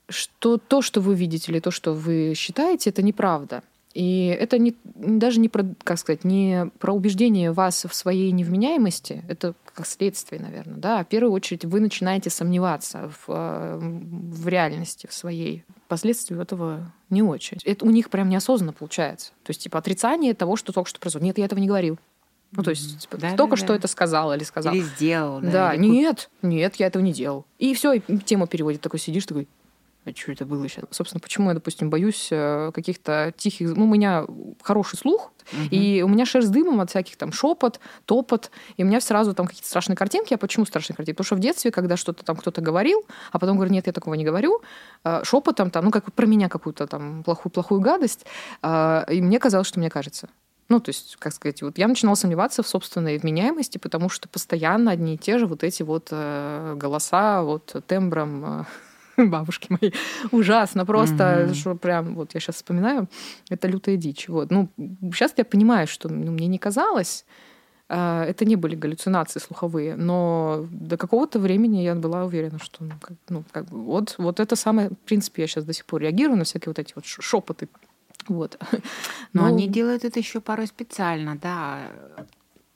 что 0.09 0.59
то, 0.59 0.83
что 0.83 1.01
вы 1.01 1.15
видите, 1.15 1.51
или 1.51 1.59
то, 1.59 1.71
что 1.71 1.93
вы 1.95 2.35
считаете, 2.35 2.91
это 2.91 3.01
неправда. 3.01 3.63
И 3.97 4.27
это 4.27 4.59
не, 4.59 4.75
даже 4.83 5.39
не 5.39 5.49
про, 5.49 5.65
как 5.83 5.97
сказать, 5.97 6.23
не 6.23 6.69
про 6.77 6.93
убеждение 6.93 7.51
вас 7.51 7.83
в 7.83 7.95
своей 7.95 8.31
невменяемости, 8.31 9.23
это 9.27 9.55
как 9.73 9.87
следствие, 9.87 10.39
наверное, 10.39 10.77
да. 10.77 10.99
А 10.99 11.03
в 11.03 11.07
первую 11.07 11.33
очередь 11.33 11.65
вы 11.65 11.79
начинаете 11.79 12.29
сомневаться 12.29 13.09
в, 13.09 13.23
э, 13.29 13.79
в 13.81 14.47
реальности 14.47 15.07
в 15.07 15.13
своей. 15.15 15.63
Последствия 15.87 16.39
этого 16.39 16.93
не 17.09 17.23
очень. 17.23 17.57
Это 17.65 17.85
у 17.85 17.89
них 17.89 18.11
прям 18.11 18.29
неосознанно 18.29 18.71
получается. 18.71 19.31
То 19.41 19.49
есть, 19.49 19.63
типа, 19.63 19.79
отрицание 19.79 20.35
того, 20.35 20.57
что 20.57 20.73
только 20.73 20.91
что 20.91 20.99
произошло. 20.99 21.25
Нет, 21.25 21.39
я 21.39 21.45
этого 21.45 21.59
не 21.59 21.67
говорил. 21.67 21.97
Ну, 22.51 22.61
то 22.61 22.69
есть, 22.69 22.99
типа, 22.99 23.17
да, 23.17 23.35
только 23.35 23.55
да, 23.55 23.57
что 23.57 23.67
да. 23.69 23.75
это 23.77 23.87
сказал 23.87 24.31
или 24.31 24.43
сказал. 24.43 24.75
Или 24.75 24.83
сделал, 24.83 25.41
да. 25.41 25.51
Да, 25.51 25.73
или... 25.73 25.85
нет, 25.85 26.29
нет, 26.43 26.75
я 26.75 26.85
этого 26.85 27.01
не 27.01 27.13
делал. 27.13 27.45
И 27.57 27.73
все, 27.73 27.93
и 27.93 28.17
тему 28.19 28.45
переводит. 28.45 28.81
Такой 28.81 28.99
сидишь, 28.99 29.25
такой, 29.25 29.47
а 29.56 29.56
что 30.15 30.31
это 30.31 30.45
было 30.45 30.67
сейчас? 30.67 30.85
Собственно, 30.91 31.19
почему 31.19 31.49
я, 31.49 31.53
допустим, 31.53 31.89
боюсь 31.89 32.29
э, 32.31 32.71
каких-то 32.73 33.33
тихих... 33.37 33.75
Ну, 33.75 33.85
у 33.85 33.87
меня 33.87 34.25
хороший 34.61 34.97
слух, 34.97 35.31
угу. 35.51 35.61
и 35.71 36.01
у 36.01 36.07
меня 36.07 36.25
шерсть 36.25 36.51
дымом 36.51 36.81
от 36.81 36.89
всяких 36.89 37.17
там 37.17 37.31
шепот, 37.31 37.79
топот, 38.05 38.51
и 38.77 38.83
у 38.83 38.87
меня 38.87 39.01
сразу 39.01 39.33
там 39.33 39.47
какие-то 39.47 39.67
страшные 39.67 39.95
картинки. 39.95 40.33
А 40.33 40.37
почему 40.37 40.65
страшные 40.65 40.95
картинки? 40.95 41.15
Потому 41.15 41.25
что 41.25 41.35
в 41.35 41.39
детстве, 41.39 41.71
когда 41.71 41.97
что-то 41.97 42.23
там 42.23 42.35
кто-то 42.35 42.61
говорил, 42.61 43.05
а 43.31 43.39
потом 43.39 43.57
говорит, 43.57 43.73
нет, 43.73 43.87
я 43.87 43.93
такого 43.93 44.13
не 44.13 44.25
говорю, 44.25 44.61
э, 45.03 45.21
шепотом 45.23 45.71
там, 45.71 45.85
ну, 45.85 45.91
как 45.91 46.11
про 46.13 46.25
меня 46.25 46.49
какую-то 46.49 46.87
там 46.87 47.23
плохую, 47.23 47.51
плохую 47.51 47.81
гадость, 47.81 48.25
э, 48.61 49.05
и 49.11 49.21
мне 49.21 49.39
казалось, 49.39 49.67
что 49.67 49.79
мне 49.79 49.89
кажется. 49.89 50.29
Ну, 50.69 50.81
то 50.81 50.89
есть, 50.89 51.15
как 51.17 51.33
сказать, 51.33 51.61
вот 51.61 51.77
я 51.77 51.87
начинала 51.87 52.15
сомневаться 52.15 52.61
в 52.61 52.67
собственной 52.67 53.17
вменяемости, 53.17 53.77
потому 53.77 54.09
что 54.09 54.27
постоянно 54.27 54.91
одни 54.91 55.15
и 55.15 55.17
те 55.17 55.37
же 55.37 55.47
вот 55.47 55.63
эти 55.63 55.81
вот 55.81 56.09
э, 56.11 56.73
голоса 56.75 57.41
вот 57.41 57.75
тембром 57.87 58.61
э, 58.61 58.63
бабушки 59.29 59.67
моей. 59.69 59.93
Ужасно 60.31 60.85
просто, 60.85 61.23
mm-hmm. 61.23 61.53
что 61.53 61.75
прям, 61.75 62.15
вот 62.15 62.33
я 62.33 62.39
сейчас 62.39 62.55
вспоминаю, 62.55 63.07
это 63.49 63.67
лютая 63.67 63.97
дичь. 63.97 64.29
Вот. 64.29 64.51
Ну, 64.51 64.69
сейчас 65.13 65.33
я 65.37 65.45
понимаю, 65.45 65.87
что 65.87 66.09
ну, 66.09 66.31
мне 66.31 66.47
не 66.47 66.57
казалось, 66.57 67.25
э, 67.89 68.23
это 68.29 68.45
не 68.45 68.55
были 68.55 68.75
галлюцинации 68.75 69.39
слуховые, 69.39 69.95
но 69.95 70.65
до 70.71 70.97
какого-то 70.97 71.39
времени 71.39 71.81
я 71.83 71.95
была 71.95 72.25
уверена, 72.25 72.59
что 72.59 72.83
ну, 72.83 72.93
как, 73.01 73.17
ну, 73.29 73.43
как 73.51 73.65
бы, 73.65 73.83
вот, 73.83 74.15
вот 74.17 74.39
это 74.39 74.55
самое, 74.55 74.89
в 74.89 75.07
принципе, 75.07 75.41
я 75.41 75.47
сейчас 75.47 75.65
до 75.65 75.73
сих 75.73 75.85
пор 75.85 76.01
реагирую 76.01 76.37
на 76.37 76.43
всякие 76.43 76.69
вот 76.69 76.79
эти 76.79 76.93
вот 76.95 77.05
шепоты 77.05 77.67
вот. 78.29 78.57
Но 79.33 79.43
ну, 79.43 79.47
они 79.47 79.67
делают 79.67 80.03
это 80.03 80.19
еще 80.19 80.41
порой 80.41 80.67
специально, 80.67 81.37
да. 81.37 81.89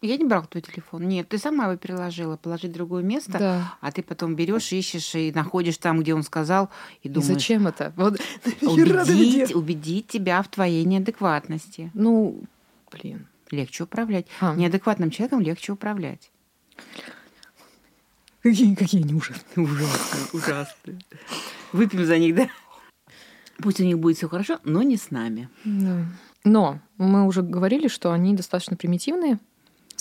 Я 0.02 0.18
не 0.18 0.26
брал 0.26 0.46
твой 0.48 0.64
телефон. 0.64 1.08
Нет, 1.08 1.30
ты 1.30 1.38
сама 1.38 1.66
его 1.66 1.78
переложила, 1.78 2.36
положить 2.36 2.72
в 2.72 2.74
другое 2.74 3.04
место, 3.04 3.38
Да. 3.38 3.76
а 3.82 3.92
ты 3.92 4.02
потом 4.02 4.36
берешь, 4.36 4.72
ищешь 4.72 5.14
и 5.14 5.32
находишь 5.32 5.78
там, 5.78 6.00
где 6.02 6.16
он 6.16 6.24
сказал, 6.24 6.72
и 7.04 7.08
И 7.08 7.12
думаешь, 7.12 7.34
зачем 7.34 7.68
это? 7.68 7.94
Вот, 7.96 8.20
убедить, 8.62 9.54
убедить 9.54 10.08
тебя 10.08 10.42
в 10.42 10.48
твоей 10.48 10.84
неадекватности. 10.86 11.92
Ну, 11.94 12.44
блин. 12.92 13.28
Легче 13.52 13.84
управлять. 13.84 14.26
А. 14.40 14.56
Неадекватным 14.56 15.12
человеком 15.12 15.42
легче 15.42 15.74
управлять. 15.74 16.32
Какие, 18.42 18.74
какие 18.74 19.04
они 19.04 19.14
ужасные. 19.14 19.44
Ужасно, 19.68 20.20
ужасно. 20.34 21.00
Выпьем 21.74 22.06
за 22.06 22.18
них, 22.18 22.34
да? 22.36 22.50
Пусть 23.60 23.80
у 23.80 23.84
них 23.84 24.00
будет 24.00 24.18
все 24.18 24.28
хорошо, 24.28 24.58
но 24.64 24.82
не 24.82 24.98
с 24.98 25.12
нами. 25.12 25.48
Да. 25.64 26.06
Но 26.44 26.80
мы 26.98 27.28
уже 27.28 27.44
говорили, 27.44 27.88
что 27.88 28.12
они 28.12 28.34
достаточно 28.34 28.76
примитивные. 28.76 29.38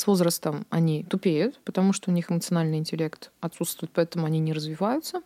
С 0.00 0.06
возрастом 0.06 0.64
они 0.70 1.02
тупеют, 1.04 1.60
потому 1.62 1.92
что 1.92 2.10
у 2.10 2.14
них 2.14 2.32
эмоциональный 2.32 2.78
интеллект 2.78 3.32
отсутствует, 3.42 3.92
поэтому 3.92 4.24
они 4.24 4.38
не 4.38 4.54
развиваются. 4.54 5.20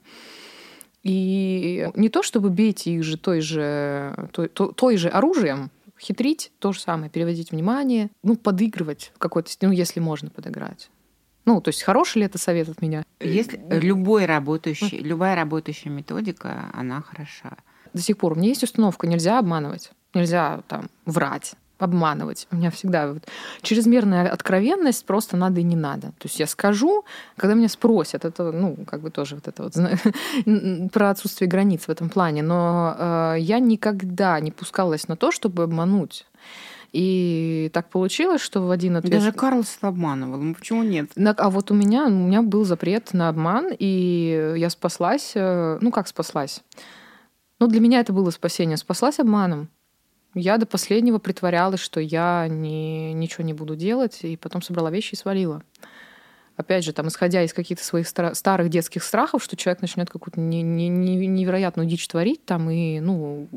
И 1.05 1.89
не 1.95 2.09
то, 2.09 2.25
чтобы 2.25 2.51
бить 2.51 2.89
их 2.89 3.05
же 3.05 3.17
той 3.17 3.41
же, 3.41 4.29
той, 4.33 4.49
то- 4.49 4.73
той 4.73 4.97
же 4.97 5.11
оружием, 5.11 5.71
хитрить, 6.01 6.51
то 6.59 6.73
же 6.73 6.81
самое, 6.81 7.09
переводить 7.09 7.53
внимание, 7.53 8.11
ну, 8.25 8.35
подыгрывать 8.35 9.13
в 9.15 9.19
какой-то 9.21 9.53
ну, 9.61 9.71
если 9.71 10.01
можно 10.01 10.29
подыграть. 10.29 10.91
Ну, 11.45 11.61
то 11.61 11.69
есть 11.69 11.85
хороший 11.85 12.19
ли 12.19 12.25
это 12.25 12.39
совет 12.39 12.69
от 12.69 12.83
меня? 12.83 13.05
Если 13.21 13.65
любой 13.71 14.27
работающий, 14.27 14.99
любая 14.99 15.37
работающая 15.37 15.91
методика, 15.91 16.69
она 16.75 17.01
хороша. 17.01 17.59
до 17.93 18.03
сих 18.03 18.19
пор 18.19 18.33
у 18.33 18.35
меня 18.35 18.49
есть 18.49 18.65
установка, 18.65 19.07
нельзя 19.07 19.39
обманывать, 19.39 19.93
нельзя 20.15 20.63
там 20.67 20.91
врать, 21.07 21.55
обманывать. 21.85 22.47
У 22.51 22.57
меня 22.57 22.71
всегда 22.71 23.13
вот 23.13 23.23
чрезмерная 23.63 24.29
откровенность 24.31 25.05
просто 25.07 25.37
надо 25.37 25.61
и 25.61 25.63
не 25.65 25.77
надо. 25.77 26.09
То 26.09 26.25
есть 26.25 26.41
я 26.41 26.47
скажу, 26.47 27.05
когда 27.37 27.55
меня 27.55 27.69
спросят, 27.69 28.25
это, 28.25 28.53
ну, 28.53 28.77
как 28.87 29.01
бы 29.01 29.11
тоже 29.11 29.37
вот 29.37 29.49
это 29.49 29.63
вот 29.65 29.75
про 30.93 31.11
отсутствие 31.11 31.49
границ 31.49 31.85
в 31.87 31.91
этом 31.91 32.09
плане, 32.09 32.43
но 32.43 32.97
э, 32.99 33.37
я 33.41 33.59
никогда 33.59 34.41
не 34.41 34.51
пускалась 34.51 35.09
на 35.09 35.17
то, 35.17 35.31
чтобы 35.31 35.63
обмануть. 35.63 36.27
И 36.95 37.71
так 37.73 37.89
получилось, 37.91 38.41
что 38.41 38.61
в 38.61 38.71
один 38.71 38.97
ответ... 38.97 39.13
Даже 39.13 39.33
Карлсон 39.33 39.89
обманывал. 39.89 40.39
Ну 40.39 40.55
почему 40.55 40.85
нет? 40.85 41.11
А 41.17 41.51
вот 41.51 41.73
у 41.73 41.75
меня, 41.75 42.07
у 42.07 42.11
меня 42.11 42.41
был 42.41 42.65
запрет 42.65 43.13
на 43.13 43.29
обман, 43.29 43.71
и 43.77 44.55
я 44.57 44.71
спаслась. 44.71 45.33
э, 45.35 45.79
Ну, 45.81 45.91
как 45.91 46.07
спаслась? 46.07 46.63
Ну, 47.59 47.67
для 47.67 47.81
меня 47.81 47.99
это 47.99 48.13
было 48.13 48.31
спасение. 48.31 48.77
Спаслась 48.77 49.19
обманом. 49.19 49.69
Я 50.35 50.59
до 50.59 50.67
последнего 50.67 51.19
притворялась, 51.19 51.81
что 51.81 52.01
я 52.01 52.47
не, 52.49 53.13
ничего 53.13 53.45
не 53.45 53.53
буду 53.53 53.77
делать, 53.77 54.21
и 54.23 54.37
потом 54.37 54.63
собрала 54.63 54.91
вещи 54.91 55.15
и 55.15 55.17
свалила. 55.17 55.63
Опять 56.57 56.85
же, 56.85 56.93
там, 56.93 57.09
исходя 57.09 57.43
из 57.43 57.53
каких-то 57.53 57.85
своих 57.85 58.07
старых 58.09 58.69
детских 58.69 59.03
страхов, 59.03 59.43
что 59.43 59.57
человек 59.57 59.83
начнет 59.83 60.09
какую-то 60.11 60.41
не- 60.41 60.63
не- 60.63 60.89
невероятную 60.89 61.89
дичь 61.89 62.07
творить 62.07 62.45
там, 62.45 62.71
и, 62.71 63.01
ну, 63.01 63.49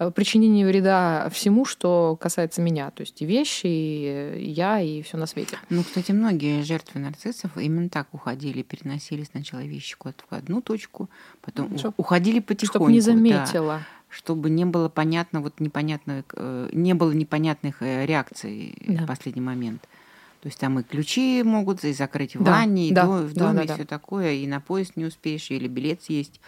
э, 0.00 0.10
причинение 0.10 0.66
вреда 0.66 1.28
всему, 1.32 1.64
что 1.64 2.16
касается 2.20 2.60
меня. 2.60 2.90
То 2.90 3.02
есть 3.02 3.22
и 3.22 3.26
вещи, 3.26 3.66
и 3.66 4.50
я, 4.50 4.80
и 4.80 5.02
все 5.02 5.16
на 5.16 5.26
свете. 5.26 5.56
Ну, 5.68 5.84
кстати, 5.84 6.10
многие 6.10 6.62
жертвы 6.62 6.98
нарциссов 7.00 7.56
именно 7.56 7.88
так 7.88 8.08
уходили, 8.12 8.62
переносили 8.62 9.22
сначала 9.22 9.60
вещи 9.60 9.96
куда-то 9.96 10.24
в 10.28 10.34
одну 10.34 10.60
точку, 10.60 11.08
потом 11.40 11.78
Чтоб- 11.78 11.94
у- 11.96 12.00
уходили 12.02 12.40
потихоньку. 12.40 12.78
Чтобы 12.88 12.92
не 12.92 12.98
да. 12.98 13.04
заметила. 13.46 13.80
чтобы 14.12 14.50
не 14.50 14.64
было 14.64 14.88
понятно, 14.88 15.40
вот 15.40 15.60
непонятно, 15.60 16.24
э, 16.34 16.68
не 16.72 16.94
было 16.94 17.12
непонятных 17.12 17.80
э, 17.80 18.06
реакций 18.06 18.74
Да. 18.88 19.04
в 19.04 19.06
последний 19.06 19.40
момент. 19.42 19.82
То 20.42 20.48
есть 20.48 20.58
там 20.58 20.80
и 20.80 20.82
ключи 20.82 21.42
могут 21.44 21.84
и 21.84 21.92
закрыть 21.92 22.34
в 22.34 22.42
Да, 22.42 22.52
ванне, 22.52 22.88
и 22.88 22.92
да, 22.92 23.06
в 23.06 23.32
да, 23.34 23.40
доме, 23.44 23.58
да, 23.58 23.62
и 23.62 23.66
да. 23.68 23.74
все 23.74 23.84
такое, 23.84 24.32
и 24.32 24.46
на 24.48 24.58
поезд 24.58 24.96
не 24.96 25.04
успеешь, 25.04 25.50
или 25.50 25.68
билет 25.68 26.02
съесть, 26.02 26.40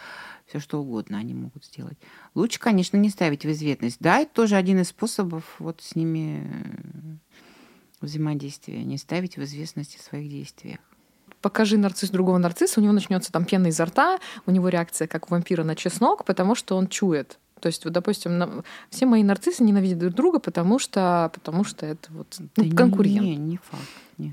все 0.52 0.60
что 0.60 0.82
угодно 0.82 1.16
они 1.16 1.32
могут 1.32 1.64
сделать. 1.64 1.96
Лучше, 2.34 2.58
конечно, 2.60 2.98
не 2.98 3.08
ставить 3.08 3.46
в 3.46 3.50
известность. 3.50 3.96
Да, 4.00 4.18
это 4.18 4.34
тоже 4.34 4.56
один 4.56 4.80
из 4.82 4.88
способов 4.88 5.44
вот 5.58 5.80
с 5.80 5.96
ними 5.96 6.46
э, 6.46 7.16
взаимодействия, 8.02 8.84
не 8.84 8.98
ставить 8.98 9.38
в 9.38 9.42
известность 9.44 9.98
о 9.98 10.02
своих 10.02 10.28
действиях. 10.28 10.78
Покажи 11.40 11.78
нарцисс 11.78 12.10
другого 12.10 12.36
нарцисса, 12.36 12.80
у 12.80 12.82
него 12.82 12.92
начнется 12.92 13.32
там 13.32 13.46
пена 13.46 13.68
изо 13.68 13.86
рта, 13.86 14.18
у 14.44 14.50
него 14.50 14.68
реакция 14.68 15.08
как 15.08 15.28
у 15.28 15.30
вампира 15.30 15.64
на 15.64 15.74
чеснок, 15.74 16.26
потому 16.26 16.54
что 16.54 16.76
он 16.76 16.86
чует. 16.86 17.38
То 17.60 17.68
есть, 17.68 17.84
вот, 17.84 17.94
допустим, 17.94 18.62
все 18.90 19.06
мои 19.06 19.22
нарциссы 19.22 19.64
ненавидят 19.64 20.00
друг 20.00 20.12
друга, 20.12 20.38
потому 20.38 20.78
что, 20.78 21.30
потому 21.32 21.64
что 21.64 21.86
это 21.86 22.12
вот 22.12 22.36
ну, 22.38 22.48
Да 22.56 22.64
не- 22.64 22.70
конкурент. 22.72 23.22
Не, 23.22 23.36
не 23.36 23.56
факт, 23.56 23.82
нет. 24.18 24.31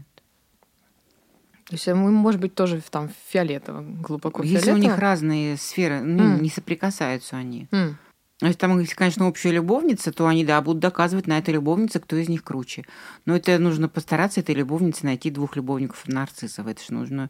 То 1.70 1.76
есть, 1.76 1.86
ему 1.86 2.10
может 2.10 2.42
быть 2.42 2.56
тоже 2.56 2.82
там 2.90 3.12
фиолетово, 3.30 3.82
глубоко 3.82 4.42
Если 4.42 4.58
у 4.58 4.74
фиолетово. 4.76 4.82
них 4.82 4.98
разные 4.98 5.56
сферы, 5.56 6.02
ну, 6.02 6.24
М. 6.24 6.42
не 6.42 6.50
соприкасаются 6.50 7.38
они. 7.38 7.68
Но 7.72 8.48
Если 8.48 8.58
там, 8.58 8.80
если, 8.80 8.96
конечно, 8.96 9.28
общая 9.28 9.52
любовница, 9.52 10.12
то 10.14 10.26
они, 10.26 10.46
да, 10.46 10.60
будут 10.62 10.80
доказывать 10.82 11.28
на 11.28 11.38
этой 11.38 11.54
любовнице, 11.54 12.00
кто 12.00 12.16
из 12.16 12.28
них 12.30 12.44
круче. 12.44 12.86
Но 13.26 13.36
это 13.36 13.60
нужно 13.60 13.88
постараться 13.90 14.40
этой 14.40 14.56
любовнице 14.56 15.06
найти 15.06 15.30
двух 15.30 15.58
любовников 15.58 16.08
нарциссов. 16.08 16.66
Это 16.66 16.82
же 16.82 16.94
нужно 16.94 17.30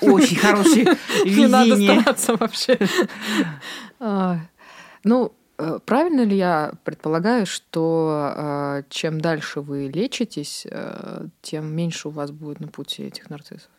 очень 0.00 0.36
хорошее 0.38 0.96
Не 1.24 1.46
надо 1.48 1.76
стараться 1.76 2.34
вообще. 2.36 2.78
А, 4.00 4.38
Ну, 5.04 5.32
правильно 5.84 6.22
ли 6.22 6.36
я 6.36 6.72
предполагаю, 6.84 7.44
что 7.46 8.32
э, 8.36 8.82
чем 8.90 9.20
дальше 9.20 9.60
вы 9.60 9.88
лечитесь, 9.88 10.66
э, 10.70 11.26
тем 11.42 11.74
меньше 11.74 12.08
у 12.08 12.10
вас 12.12 12.30
будет 12.30 12.60
на 12.60 12.68
пути 12.68 13.02
этих 13.02 13.28
нарциссов? 13.30 13.70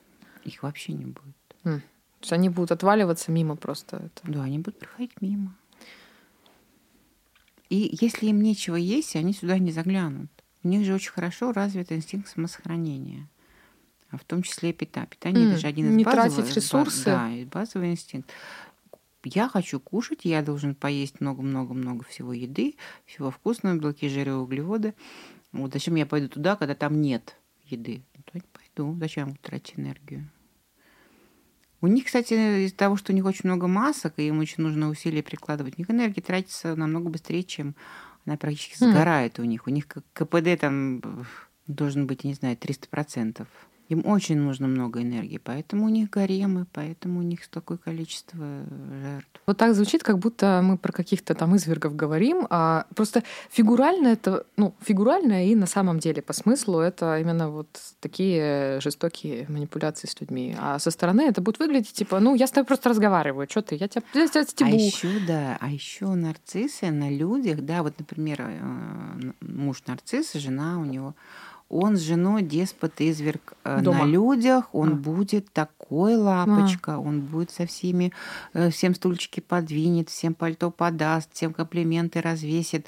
Их 0.44 0.62
вообще 0.64 0.94
не 0.94 1.06
будет. 1.06 1.36
То 1.64 2.24
есть 2.24 2.34
они 2.34 2.50
будут 2.50 2.72
отваливаться 2.72 3.32
мимо 3.32 3.56
просто. 3.56 3.98
Это. 3.98 4.32
Да, 4.32 4.44
они 4.44 4.60
будут 4.60 4.78
проходить 4.80 5.22
мимо. 5.22 5.56
И 7.70 7.98
если 8.02 8.28
им 8.28 8.42
нечего 8.42 8.76
есть, 8.76 9.16
они 9.16 9.34
сюда 9.34 9.58
не 9.58 9.72
заглянут. 9.72 10.30
У 10.64 10.68
них 10.68 10.86
же 10.86 10.94
очень 10.94 11.12
хорошо 11.12 11.52
развит 11.54 11.92
инстинкт 11.94 12.28
самосохранения. 12.28 13.28
А 14.12 14.18
в 14.18 14.24
том 14.26 14.42
числе 14.42 14.72
и 14.72 14.74
пита. 14.74 15.06
Питание 15.06 15.46
М, 15.46 15.52
это 15.52 15.60
же 15.62 15.68
один 15.68 15.90
из 15.92 15.96
не 15.96 16.04
базовых, 16.04 16.34
тратить 16.36 16.50
ба- 16.54 16.56
ресурсы. 16.56 17.06
Да, 17.06 17.30
базовый 17.52 17.92
инстинкт. 17.92 18.30
Я 19.24 19.50
хочу 19.50 19.80
кушать, 19.80 20.22
я 20.24 20.42
должен 20.42 20.76
поесть 20.76 21.20
много-много-много 21.20 22.06
всего 22.06 22.32
еды, 22.32 22.76
всего 23.06 23.32
вкусного, 23.32 23.76
белки, 23.78 24.08
жиры, 24.08 24.34
углеводы. 24.36 24.94
Вот 25.52 25.74
зачем 25.74 25.96
я 25.96 26.06
пойду 26.06 26.30
туда, 26.30 26.56
когда 26.56 26.74
там 26.74 27.02
нет 27.02 27.36
еды? 27.66 28.04
Ну, 28.16 28.24
то 28.24 28.32
не 28.38 28.44
пойду. 28.54 28.98
Зачем 29.00 29.36
тратить 29.36 29.78
энергию? 29.78 30.30
У 31.82 31.88
них, 31.88 32.06
кстати, 32.06 32.66
из-за 32.66 32.76
того, 32.76 32.98
что 32.98 33.12
у 33.12 33.16
них 33.16 33.26
очень 33.26 33.42
много 33.44 33.68
масок, 33.68 34.14
и 34.18 34.28
им 34.28 34.40
очень 34.40 34.64
нужно 34.64 34.90
усилия 34.90 35.24
прикладывать, 35.24 35.76
у 35.78 35.82
них 35.82 35.90
энергия 35.90 36.22
тратится 36.22 36.76
намного 36.76 37.10
быстрее, 37.10 37.44
чем 37.44 37.76
она 38.26 38.38
практически 38.38 38.84
Мгм. 38.84 38.92
сгорает 38.92 39.40
у 39.40 39.44
них. 39.44 39.66
У 39.68 39.70
них 39.70 39.88
КПД 40.14 40.60
там 40.60 41.02
должен 41.68 42.06
быть, 42.08 42.24
я 42.24 42.30
не 42.30 42.34
знаю, 42.36 42.58
300%. 42.58 43.48
Им 43.90 44.06
очень 44.06 44.38
нужно 44.38 44.68
много 44.68 45.02
энергии, 45.02 45.40
поэтому 45.44 45.86
у 45.86 45.90
них 45.90 46.12
гаремы, 46.12 46.68
поэтому 46.72 47.20
у 47.20 47.24
них 47.24 47.48
такое 47.48 47.78
количество 47.78 48.46
жертв. 49.02 49.42
Вот 49.48 49.58
так 49.58 49.74
звучит, 49.74 50.04
как 50.04 50.20
будто 50.20 50.62
мы 50.64 50.78
про 50.78 50.92
каких-то 50.92 51.34
там 51.34 51.56
извергов 51.56 51.96
говорим, 51.96 52.46
а 52.52 52.86
просто 52.96 53.24
фигурально 53.50 54.10
это, 54.10 54.46
ну, 54.58 54.76
фигурально 54.82 55.48
и 55.48 55.56
на 55.56 55.66
самом 55.66 55.98
деле 56.00 56.22
по 56.22 56.34
смыслу 56.34 56.80
это 56.80 57.18
именно 57.20 57.50
вот 57.50 57.68
такие 58.00 58.80
жестокие 58.80 59.48
манипуляции 59.50 60.08
с 60.08 60.22
людьми. 60.22 60.56
А 60.60 60.78
со 60.78 60.92
стороны 60.92 61.22
это 61.22 61.42
будет 61.42 61.58
выглядеть 61.58 61.94
типа, 61.94 62.20
ну, 62.20 62.36
я 62.36 62.46
с 62.46 62.52
тобой 62.52 62.68
просто 62.68 62.90
разговариваю, 62.90 63.48
что 63.50 63.64
ты, 63.64 63.76
я 63.76 63.88
тебя, 63.88 64.04
я 64.14 64.28
тебя 64.28 64.42
А 64.42 64.46
стебу. 64.46 64.76
еще, 64.76 65.10
да, 65.28 65.58
а 65.60 65.70
еще 65.72 66.06
нарциссы 66.14 66.92
на 66.92 67.10
людях, 67.10 67.62
да, 67.62 67.82
вот, 67.82 67.96
например, 67.98 68.38
э, 68.42 69.32
муж 69.42 69.82
нарцисса, 69.88 70.40
жена 70.40 70.80
у 70.80 70.86
него, 70.86 71.16
он 71.70 71.96
с 71.98 72.02
женой 72.02 72.42
деспот, 72.42 72.94
изверг 73.00 73.54
э, 73.64 73.82
Дома. 73.82 74.00
на 74.00 74.06
людях, 74.06 74.74
он 74.74 74.90
А. 74.90 74.96
будет 74.96 75.52
такой 75.54 76.16
лапочка, 76.16 76.98
он 76.98 77.22
будет 77.22 77.52
со 77.52 77.66
всеми, 77.66 78.12
э, 78.54 78.70
всем 78.72 78.96
стульчики 78.96 79.40
подвинет, 79.40 80.10
всем 80.10 80.34
пальто 80.34 80.72
подаст, 80.72 81.30
всем 81.34 81.54
комплименты 81.54 82.22
развесит 82.22 82.88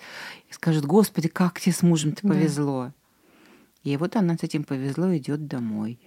и 0.49 0.53
скажет, 0.53 0.85
господи, 0.85 1.27
как 1.27 1.59
тебе 1.59 1.73
с 1.73 1.83
мужем-то 1.83 2.21
Да. 2.23 2.29
повезло. 2.33 2.91
И 3.83 3.95
вот 3.97 4.15
она 4.15 4.35
с 4.37 4.43
этим 4.43 4.63
повезло, 4.63 5.15
идет 5.15 5.47
домой. 5.47 5.99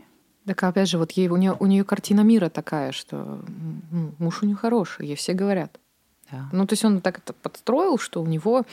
Так 0.47 0.63
опять 0.63 0.89
же, 0.89 0.99
вот 0.99 1.13
ей, 1.13 1.29
у 1.29 1.37
нее, 1.37 1.57
у 1.59 1.67
нее 1.67 1.85
картина 1.85 2.21
мира 2.21 2.49
такая, 2.51 2.93
что 2.93 3.43
муж 4.19 4.43
у 4.43 4.47
нее 4.47 4.57
хороший, 4.57 5.07
ей 5.07 5.17
все 5.17 5.33
говорят. 5.33 5.81
Да. 6.31 6.49
Ну, 6.53 6.67
то 6.67 6.73
есть 6.75 6.85
он 6.85 7.01
так 7.01 7.19
это 7.19 7.33
подстроил, 7.33 7.99
что 7.99 8.23
у 8.23 8.27
него 8.27 8.65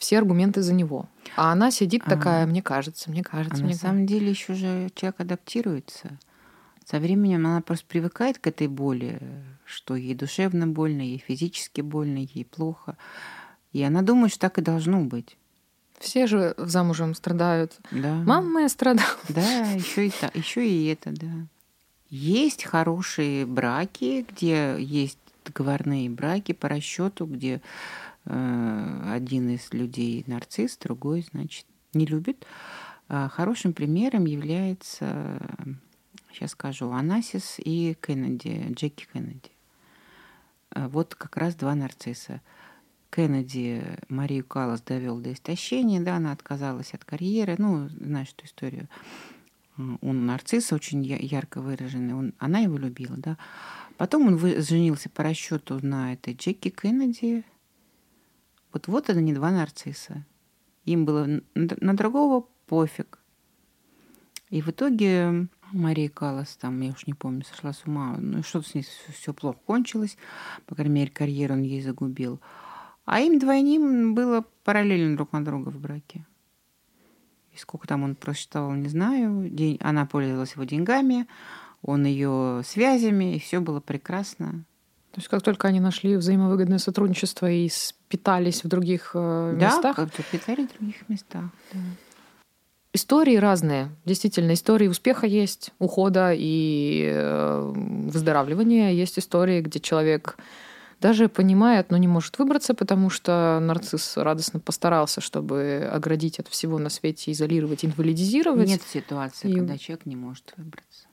все 0.00 0.18
аргументы 0.18 0.62
за 0.62 0.72
него. 0.72 1.06
А 1.36 1.52
она 1.52 1.70
сидит 1.70 2.02
А. 2.06 2.10
такая, 2.10 2.46
мне 2.46 2.62
кажется, 2.62 3.10
мне 3.10 3.22
кажется, 3.22 3.60
А 3.60 3.64
мне 3.64 3.74
на 3.74 3.78
самом 3.78 4.06
деле 4.06 4.30
еще 4.30 4.54
же 4.54 4.90
человек 4.94 5.20
адаптируется. 5.20 6.18
Со 6.86 6.98
временем 6.98 7.46
она 7.46 7.60
просто 7.60 7.84
привыкает 7.86 8.38
к 8.38 8.46
этой 8.46 8.66
боли, 8.66 9.20
что 9.64 9.94
ей 9.94 10.14
душевно 10.14 10.66
больно, 10.66 11.02
ей 11.02 11.18
физически 11.24 11.82
больно, 11.82 12.18
ей 12.18 12.44
плохо. 12.44 12.96
И 13.72 13.82
она 13.82 14.00
думает, 14.02 14.32
что 14.32 14.40
так 14.40 14.58
и 14.58 14.62
должно 14.62 15.02
быть. 15.02 15.36
Все 16.00 16.26
же 16.26 16.54
замужем 16.56 17.14
страдают. 17.14 17.74
Да. 17.90 18.14
Мама 18.14 18.48
моя 18.48 18.68
страдала. 18.70 19.06
Да, 19.28 19.60
еще 19.72 20.06
и, 20.06 20.10
та, 20.10 20.30
еще 20.32 20.66
и 20.66 20.86
это, 20.86 21.10
да. 21.12 21.46
Есть 22.08 22.64
хорошие 22.64 23.44
браки, 23.44 24.26
где 24.28 24.76
есть 24.78 25.18
договорные 25.44 26.08
браки 26.08 26.52
по 26.52 26.68
расчету, 26.68 27.26
где 27.26 27.60
один 28.24 29.48
из 29.50 29.72
людей 29.72 30.24
нарцисс, 30.26 30.76
другой, 30.76 31.26
значит, 31.32 31.66
не 31.94 32.06
любит. 32.06 32.46
А 33.08 33.28
хорошим 33.28 33.72
примером 33.72 34.24
является, 34.26 35.40
сейчас 36.32 36.52
скажу, 36.52 36.90
Анасис 36.90 37.56
и 37.58 37.96
Кеннеди, 38.00 38.72
Джеки 38.72 39.08
Кеннеди. 39.12 39.50
А 40.70 40.88
вот 40.88 41.14
как 41.16 41.36
раз 41.36 41.56
два 41.56 41.74
нарцисса. 41.74 42.40
Кеннеди 43.10 43.82
Марию 44.08 44.44
Каллас 44.44 44.82
довел 44.82 45.18
до 45.18 45.32
истощения, 45.32 46.00
да, 46.00 46.16
она 46.16 46.30
отказалась 46.30 46.94
от 46.94 47.04
карьеры, 47.04 47.56
ну, 47.58 47.88
знаешь 47.88 48.32
эту 48.36 48.46
историю. 48.46 48.88
Он 49.76 50.26
нарцисс 50.26 50.72
очень 50.72 51.02
ярко 51.04 51.60
выраженный, 51.60 52.14
он, 52.14 52.34
она 52.38 52.60
его 52.60 52.78
любила, 52.78 53.16
да. 53.16 53.36
Потом 53.96 54.28
он 54.28 54.38
женился 54.38 55.10
по 55.10 55.24
расчету 55.24 55.84
на 55.84 56.12
этой 56.12 56.34
Джеки 56.34 56.68
Кеннеди. 56.68 57.44
Вот 58.72 58.88
вот 58.88 59.08
не 59.08 59.32
два 59.32 59.50
нарцисса. 59.50 60.24
Им 60.84 61.04
было 61.04 61.40
на 61.54 61.96
другого 61.96 62.46
пофиг. 62.66 63.18
И 64.48 64.62
в 64.62 64.68
итоге 64.68 65.48
Мария 65.72 66.08
Калас, 66.08 66.56
там, 66.56 66.80
я 66.80 66.90
уж 66.90 67.06
не 67.06 67.14
помню, 67.14 67.44
сошла 67.44 67.72
с 67.72 67.84
ума. 67.86 68.16
Ну, 68.18 68.42
что-то 68.42 68.68
с 68.68 68.74
ней 68.74 68.84
все 69.08 69.32
плохо 69.32 69.58
кончилось. 69.64 70.16
По 70.66 70.74
крайней 70.74 70.94
мере, 70.94 71.10
карьеру 71.10 71.54
он 71.54 71.62
ей 71.62 71.82
загубил. 71.82 72.40
А 73.04 73.20
им 73.20 73.38
двойним 73.38 74.14
было 74.14 74.44
параллельно 74.64 75.16
друг 75.16 75.32
на 75.32 75.44
друга 75.44 75.70
в 75.70 75.80
браке. 75.80 76.26
И 77.52 77.58
сколько 77.58 77.86
там 77.86 78.02
он 78.02 78.14
просчитывал, 78.14 78.72
не 78.72 78.88
знаю. 78.88 79.48
День... 79.50 79.78
Она 79.80 80.06
пользовалась 80.06 80.52
его 80.52 80.64
деньгами, 80.64 81.26
он 81.82 82.04
ее 82.04 82.62
связями, 82.64 83.36
и 83.36 83.40
все 83.40 83.60
было 83.60 83.80
прекрасно. 83.80 84.64
То 85.12 85.18
есть 85.18 85.28
как 85.28 85.42
только 85.42 85.66
они 85.68 85.80
нашли 85.80 86.16
взаимовыгодное 86.16 86.78
сотрудничество 86.78 87.50
и 87.50 87.68
питались 88.10 88.64
в 88.64 88.68
других 88.68 89.12
э, 89.14 89.54
местах? 89.56 89.96
Да, 89.96 90.08
питались 90.30 90.68
в 90.68 90.78
других 90.78 91.08
местах. 91.08 91.44
Да. 91.72 91.78
Истории 92.92 93.36
разные. 93.36 93.88
Действительно, 94.04 94.52
истории 94.52 94.88
успеха 94.88 95.26
есть, 95.26 95.72
ухода 95.78 96.32
и 96.34 97.08
э, 97.08 97.72
выздоравливания. 97.72 98.90
Есть 98.90 99.18
истории, 99.18 99.60
где 99.62 99.78
человек 99.78 100.36
даже 101.00 101.28
понимает, 101.28 101.90
но 101.90 101.96
не 101.96 102.08
может 102.08 102.38
выбраться, 102.38 102.74
потому 102.74 103.08
что 103.08 103.58
нарцисс 103.62 104.16
радостно 104.16 104.58
постарался, 104.58 105.20
чтобы 105.20 105.88
оградить 105.90 106.40
от 106.40 106.48
всего 106.48 106.78
на 106.78 106.90
свете, 106.90 107.30
изолировать, 107.30 107.84
инвалидизировать. 107.84 108.68
Нет 108.68 108.82
ситуации, 108.82 109.50
и... 109.50 109.54
когда 109.54 109.78
человек 109.78 110.04
не 110.04 110.16
может 110.16 110.52
выбраться. 110.56 111.06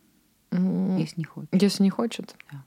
Если 0.52 1.20
не 1.20 1.26
хочет. 1.26 1.50
Если 1.62 1.84
не 1.84 1.90
хочет. 1.92 2.36
Да. 2.52 2.64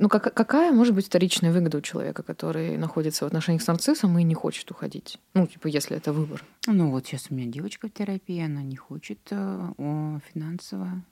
Ну, 0.00 0.08
как, 0.08 0.32
какая 0.32 0.72
может 0.72 0.94
быть 0.94 1.06
вторичная 1.06 1.52
выгода 1.52 1.76
у 1.76 1.82
человека, 1.82 2.22
который 2.22 2.78
находится 2.78 3.24
в 3.24 3.26
отношениях 3.26 3.62
с 3.62 3.66
нарциссом 3.66 4.18
и 4.18 4.22
не 4.22 4.34
хочет 4.34 4.70
уходить? 4.70 5.18
Ну, 5.34 5.46
типа, 5.46 5.66
если 5.66 5.94
это 5.94 6.14
выбор. 6.14 6.42
Ну, 6.66 6.90
вот 6.90 7.06
сейчас 7.06 7.26
у 7.28 7.34
меня 7.34 7.52
девочка 7.52 7.86
в 7.86 7.92
терапии, 7.92 8.40
она 8.40 8.62
не 8.62 8.76
хочет 8.76 9.18
э, 9.30 9.68
о, 9.76 10.20
финансово. 10.32 11.02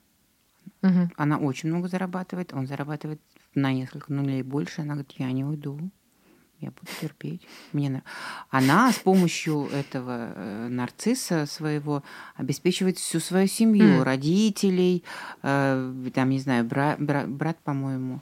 Угу. 0.81 1.11
Она 1.17 1.37
очень 1.37 1.69
много 1.69 1.87
зарабатывает, 1.87 2.51
он 2.51 2.65
зарабатывает 2.65 3.21
на 3.53 3.71
несколько 3.73 4.11
нулей 4.11 4.41
больше. 4.41 4.81
Она 4.81 4.93
говорит, 4.95 5.13
я 5.19 5.31
не 5.33 5.45
уйду, 5.45 5.79
я 6.59 6.71
буду 6.71 6.91
терпеть. 6.99 7.47
Мне... 7.73 8.01
Она 8.49 8.91
с 8.91 8.97
помощью 8.97 9.67
этого 9.71 10.33
э, 10.33 10.67
нарцисса 10.67 11.45
своего 11.45 12.01
обеспечивает 12.35 12.97
всю 12.97 13.19
свою 13.19 13.45
семью, 13.45 13.99
mm. 13.99 14.03
родителей, 14.03 15.03
э, 15.43 15.93
там, 16.11 16.29
не 16.31 16.39
знаю, 16.39 16.65
брат, 16.65 16.99
брат, 16.99 17.29
брат 17.29 17.59
по-моему. 17.63 18.21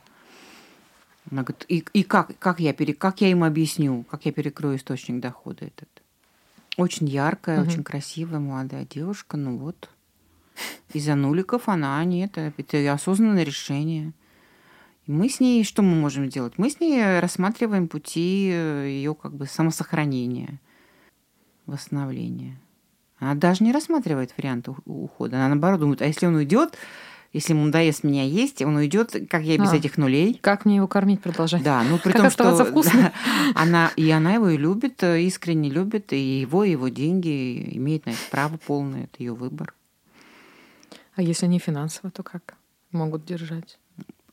Она 1.30 1.44
говорит, 1.44 1.66
и, 1.68 1.84
и 1.94 2.04
как, 2.04 2.38
как, 2.40 2.60
я 2.60 2.74
пере, 2.74 2.94
как 2.94 3.22
я 3.22 3.30
им 3.30 3.44
объясню, 3.44 4.06
как 4.10 4.26
я 4.26 4.32
перекрою 4.32 4.78
источник 4.78 5.20
дохода 5.22 5.66
этот? 5.66 5.90
Очень 6.78 7.08
яркая, 7.08 7.62
угу. 7.62 7.70
очень 7.70 7.84
красивая 7.84 8.40
молодая 8.40 8.86
девушка, 8.86 9.36
ну 9.36 9.58
вот. 9.58 9.90
Из-за 10.94 11.16
нуликов 11.16 11.68
она 11.68 12.04
нет, 12.04 12.38
это 12.38 12.94
осознанное 12.94 13.44
решение. 13.44 14.13
И 15.06 15.12
мы 15.12 15.30
с 15.30 15.40
ней, 15.40 15.63
что 15.63 15.82
мы 15.82 15.96
можем 15.96 16.30
сделать? 16.30 16.54
Мы 16.58 16.70
с 16.70 16.80
ней 16.80 17.20
рассматриваем 17.20 17.88
пути 17.88 18.50
э, 18.52 18.88
ее 18.88 19.16
как 19.16 19.34
бы 19.34 19.46
самосохранения, 19.46 20.60
восстановления. 21.66 22.58
Она 23.20 23.36
даже 23.36 23.63
не 23.63 23.72
рассматривает 23.72 24.34
вариант 24.38 24.70
ухода. 24.86 25.38
Она 25.38 25.50
наоборот 25.50 25.80
думает, 25.80 26.02
а 26.02 26.06
если 26.06 26.26
он 26.26 26.36
уйдет, 26.36 26.78
если 27.38 27.54
ему 27.54 27.65
надоест 27.65 28.04
меня 28.04 28.23
есть, 28.23 28.62
он 28.63 28.76
уйдет, 28.76 29.15
как 29.30 29.43
я 29.43 29.58
без 29.58 29.71
а, 29.71 29.76
этих 29.76 29.97
нулей. 29.97 30.39
Как 30.41 30.65
мне 30.65 30.78
его 30.78 30.88
кормить 30.88 31.21
продолжать? 31.21 31.62
Да, 31.62 31.84
ну 31.84 32.00
при 32.00 32.12
как 32.12 32.34
том, 32.34 32.56
что 32.56 32.65
вкусным? 32.65 33.04
Да, 33.04 33.13
она, 33.56 33.91
и 33.95 34.10
она 34.10 34.34
его 34.34 34.50
и 34.50 34.58
любит, 34.58 35.04
э, 35.04 35.21
искренне 35.21 35.69
любит, 35.69 36.13
и 36.13 36.39
его, 36.41 36.63
и 36.63 36.71
его 36.71 36.88
деньги 36.88 37.69
имеет 37.78 38.08
на 38.08 38.12
это 38.12 38.19
право 38.32 38.58
полное, 38.58 39.04
это 39.04 39.15
ее 39.19 39.34
выбор. 39.34 39.73
А 41.15 41.21
если 41.21 41.45
не 41.45 41.60
финансово, 41.60 42.10
то 42.10 42.23
как 42.23 42.56
могут 42.91 43.23
держать? 43.26 43.78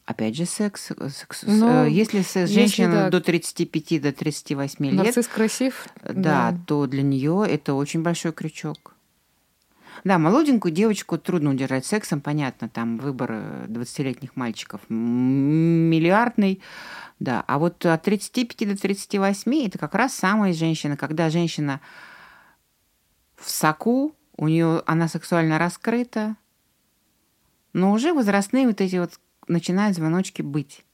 Опять 0.06 0.36
же, 0.36 0.46
секс. 0.46 0.90
Э, 0.90 1.08
секс 1.10 1.44
э, 1.44 1.88
если 1.90 2.22
секс 2.22 2.50
женщина 2.50 3.10
до 3.10 3.20
35 3.20 4.00
до 4.00 4.12
38 4.12 4.84
лет. 4.86 4.94
Нарцисс 4.94 5.28
красив. 5.28 5.86
Да, 6.02 6.12
да, 6.52 6.58
то 6.66 6.86
для 6.86 7.02
нее 7.02 7.44
это 7.48 7.74
очень 7.74 8.02
большой 8.02 8.32
крючок. 8.32 8.93
Да, 10.04 10.18
молоденькую 10.18 10.70
девочку 10.72 11.16
трудно 11.16 11.50
удержать 11.50 11.86
сексом, 11.86 12.20
понятно, 12.20 12.68
там 12.68 12.98
выбор 12.98 13.32
20-летних 13.68 14.30
э, 14.30 14.32
мальчиков 14.34 14.82
миллиардный, 14.90 16.60
да. 17.18 17.42
А 17.46 17.58
вот 17.58 17.86
от 17.86 18.02
35 18.02 18.68
до 18.68 18.80
38 18.80 19.66
это 19.66 19.78
как 19.78 19.94
раз 19.94 20.14
самая 20.14 20.52
женщина, 20.52 20.98
когда 20.98 21.30
женщина 21.30 21.80
в 23.36 23.50
соку, 23.50 24.14
у 24.36 24.48
нее 24.48 24.82
она 24.84 25.08
сексуально 25.08 25.58
раскрыта, 25.58 26.36
но 27.72 27.92
уже 27.92 28.12
возрастные 28.12 28.66
вот 28.66 28.82
эти 28.82 28.96
вот 28.96 29.18
начинают 29.48 29.96
звоночки 29.96 30.42
быть. 30.42 30.84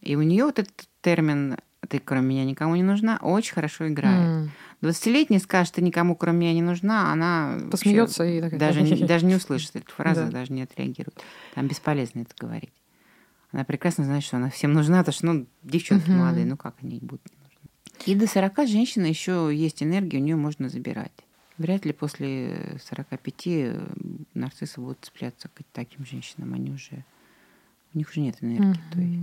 И 0.00 0.14
у 0.14 0.22
нее 0.22 0.44
вот 0.44 0.60
этот 0.60 0.88
термин 1.00 1.56
«ты 1.88 1.98
кроме 1.98 2.28
меня 2.28 2.44
никому 2.44 2.76
не 2.76 2.84
нужна» 2.84 3.18
очень 3.20 3.54
хорошо 3.54 3.88
играет. 3.88 4.28
Mm. 4.28 4.48
20-летняя 4.84 5.40
скажет, 5.40 5.74
ты 5.74 5.82
никому, 5.82 6.16
кроме 6.16 6.38
меня, 6.38 6.52
не 6.54 6.62
нужна, 6.62 7.12
она 7.12 7.58
посмеется 7.70 8.24
и 8.24 8.40
так 8.40 8.58
даже, 8.58 8.82
даже 9.06 9.26
не 9.26 9.36
услышит 9.36 9.76
эту 9.76 9.90
фразу, 9.90 10.22
да. 10.24 10.30
даже 10.30 10.52
не 10.52 10.62
отреагирует. 10.62 11.22
Там 11.54 11.66
бесполезно 11.68 12.20
это 12.20 12.34
говорить. 12.38 12.72
Она 13.52 13.64
прекрасно 13.64 14.04
знает, 14.04 14.24
что 14.24 14.36
она 14.36 14.50
всем 14.50 14.72
нужна, 14.72 14.98
потому 14.98 15.14
что, 15.14 15.26
ну, 15.26 15.46
девчонки 15.62 16.10
угу. 16.10 16.18
молодые, 16.18 16.44
ну 16.44 16.56
как 16.56 16.74
они 16.82 16.98
будут 16.98 17.22
не 17.30 17.36
нужны. 17.42 18.04
И 18.06 18.14
до 18.14 18.26
40 18.26 18.66
женщины 18.66 19.06
еще 19.06 19.50
есть 19.54 19.82
энергия, 19.82 20.18
у 20.18 20.20
нее 20.20 20.36
можно 20.36 20.68
забирать. 20.68 21.12
Вряд 21.56 21.84
ли 21.84 21.92
после 21.92 22.78
45 22.84 23.46
э, 23.46 23.80
нарциссы 24.34 24.80
будут 24.80 24.98
цепляться 25.02 25.48
к 25.48 25.62
таким 25.72 26.04
женщинам. 26.04 26.52
Они 26.54 26.72
уже... 26.72 27.04
У 27.92 27.98
них 27.98 28.10
уже 28.10 28.20
нет 28.20 28.38
энергии 28.40 28.70
угу. 28.70 28.80
той. 28.92 29.20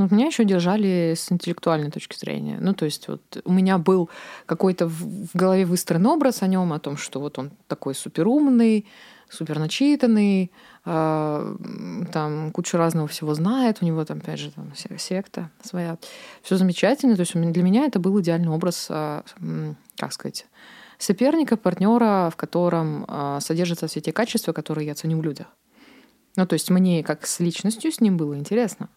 Ну, 0.00 0.08
меня 0.10 0.28
еще 0.28 0.46
держали 0.46 1.12
с 1.14 1.30
интеллектуальной 1.30 1.90
точки 1.90 2.16
зрения. 2.16 2.56
Ну, 2.58 2.72
то 2.72 2.86
есть 2.86 3.06
вот 3.06 3.20
у 3.44 3.52
меня 3.52 3.76
был 3.76 4.08
какой-то 4.46 4.86
в 4.86 5.28
голове 5.34 5.66
выстроен 5.66 6.06
образ 6.06 6.42
о 6.42 6.46
нем, 6.46 6.72
о 6.72 6.78
том, 6.78 6.96
что 6.96 7.20
вот 7.20 7.38
он 7.38 7.50
такой 7.66 7.94
суперумный, 7.94 8.86
суперначитанный, 9.28 10.52
э, 10.86 11.56
там 12.12 12.50
кучу 12.52 12.78
разного 12.78 13.08
всего 13.08 13.34
знает, 13.34 13.82
у 13.82 13.84
него 13.84 14.02
там, 14.06 14.18
опять 14.18 14.38
же, 14.38 14.50
там 14.52 14.72
секта 14.96 15.50
своя. 15.62 15.98
Все 16.40 16.56
замечательно. 16.56 17.14
То 17.14 17.20
есть 17.20 17.34
для 17.34 17.62
меня 17.62 17.84
это 17.84 17.98
был 17.98 18.18
идеальный 18.22 18.48
образ, 18.48 18.86
э, 18.88 19.20
как 19.98 20.12
сказать, 20.14 20.46
соперника, 20.96 21.58
партнера, 21.58 22.30
в 22.32 22.36
котором 22.36 23.04
э, 23.06 23.38
содержатся 23.42 23.86
все 23.86 24.00
те 24.00 24.12
качества, 24.12 24.54
которые 24.54 24.86
я 24.86 24.94
ценю 24.94 25.18
в 25.18 25.22
людях. 25.22 25.48
Ну, 26.36 26.46
то 26.46 26.54
есть 26.54 26.70
мне 26.70 27.04
как 27.04 27.26
с 27.26 27.38
личностью 27.38 27.92
с 27.92 28.00
ним 28.00 28.16
было 28.16 28.38
интересно. 28.38 28.88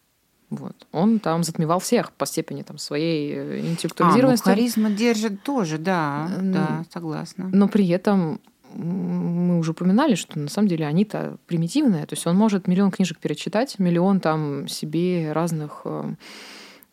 Вот. 0.55 0.87
Он 0.91 1.19
там 1.19 1.43
затмевал 1.43 1.79
всех 1.79 2.11
по 2.11 2.25
степени 2.25 2.61
там, 2.61 2.77
своей 2.77 3.33
э, 3.33 3.59
интеллектуализированности. 3.59 4.47
А, 4.47 4.49
ну, 4.49 4.55
харизма 4.55 4.89
держит 4.91 5.43
тоже, 5.43 5.77
да, 5.77 6.29
да, 6.41 6.85
согласна. 6.91 7.49
Но 7.51 7.67
при 7.67 7.87
этом 7.87 8.39
мы 8.75 9.59
уже 9.59 9.71
упоминали, 9.71 10.15
что 10.15 10.39
на 10.39 10.49
самом 10.49 10.67
деле 10.67 10.85
они-то 10.85 11.37
примитивные. 11.47 12.05
То 12.05 12.13
есть 12.13 12.25
он 12.25 12.35
может 12.35 12.67
миллион 12.67 12.91
книжек 12.91 13.19
перечитать, 13.19 13.77
миллион 13.79 14.19
там 14.19 14.67
себе 14.67 15.31
разных 15.31 15.81
э, 15.85 16.15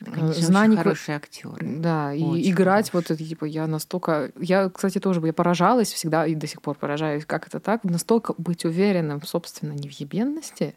Конечно, 0.04 0.32
знаний. 0.46 0.74
Очень 0.74 0.82
хорошие 0.82 1.16
актеры. 1.16 1.66
Да, 1.78 2.10
очень 2.14 2.38
и 2.38 2.50
играть 2.50 2.90
хорошие. 2.90 3.10
вот 3.10 3.10
это, 3.10 3.28
типа, 3.28 3.44
я 3.44 3.66
настолько... 3.66 4.32
Я, 4.38 4.70
кстати, 4.70 4.98
тоже 4.98 5.20
я 5.24 5.32
поражалась 5.32 5.92
всегда 5.92 6.26
и 6.26 6.34
до 6.34 6.46
сих 6.46 6.62
пор 6.62 6.76
поражаюсь, 6.76 7.24
как 7.26 7.46
это 7.46 7.60
так, 7.60 7.84
настолько 7.84 8.34
быть 8.38 8.64
уверенным, 8.64 9.22
собственно, 9.22 9.72
не 9.72 9.88
в 9.88 9.92
ебенности, 9.92 10.74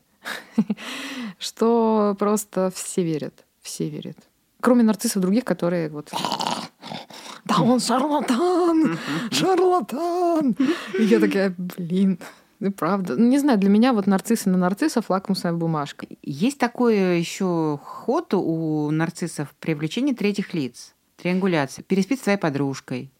что 1.39 2.15
просто 2.19 2.71
все 2.73 3.03
верят, 3.03 3.45
все 3.61 3.89
верят. 3.89 4.17
Кроме 4.61 4.83
нарциссов 4.83 5.21
других, 5.21 5.45
которые 5.45 5.89
вот 5.89 6.11
Да 7.45 7.61
он 7.61 7.79
шарлатан! 7.79 8.97
Шарлатан! 9.31 10.55
И 10.99 11.03
я 11.03 11.19
такая, 11.19 11.53
блин, 11.57 12.19
ну, 12.59 12.71
правда. 12.71 13.17
Ну, 13.17 13.27
не 13.27 13.39
знаю, 13.39 13.59
для 13.59 13.69
меня 13.69 13.91
вот 13.91 14.07
нарциссы 14.07 14.49
на 14.49 14.57
нарциссов 14.57 15.09
лакмусовая 15.09 15.57
бумажка. 15.57 16.07
Есть 16.21 16.59
такой 16.59 17.19
еще 17.19 17.79
ход 17.83 18.33
у 18.33 18.89
нарциссов 18.91 19.53
привлечение 19.59 20.15
третьих 20.15 20.53
лиц. 20.53 20.95
Триангуляция. 21.17 21.83
Переспит 21.83 22.19
с 22.19 22.23
твоей 22.23 22.37
подружкой. 22.37 23.11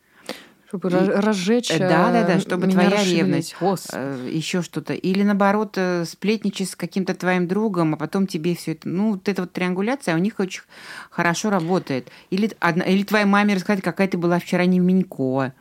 Чтобы 0.74 0.90
и... 0.90 0.92
разжечь. 0.92 1.70
Да, 1.70 2.12
да, 2.12 2.24
да, 2.26 2.40
чтобы 2.40 2.68
твоя 2.68 2.90
расшевелить. 2.90 3.18
ревность, 3.18 3.56
э, 3.94 4.30
еще 4.32 4.64
что-то. 4.64 4.94
Или 4.94 5.22
наоборот, 5.22 5.76
э, 5.78 6.04
сплетничать 6.06 6.72
с 6.72 6.76
каким-то 6.76 7.14
твоим 7.14 7.48
другом, 7.48 7.94
а 7.94 7.98
потом 7.98 8.26
тебе 8.26 8.56
все 8.56 8.72
это. 8.72 8.90
Ну, 8.90 9.12
вот 9.12 9.30
эта 9.30 9.44
вот 9.44 9.52
триангуляция 9.52 10.16
у 10.16 10.18
них 10.18 10.40
очень 10.40 10.64
хорошо 11.12 11.52
работает. 11.52 12.10
Или, 12.32 12.52
одна, 12.60 12.86
или 12.86 13.04
твоей 13.04 13.26
маме 13.26 13.54
рассказать, 13.54 13.84
какая 13.84 14.08
ты 14.08 14.18
была 14.18 14.40
вчера 14.40 14.66
не 14.66 14.80
Минько. 14.80 15.54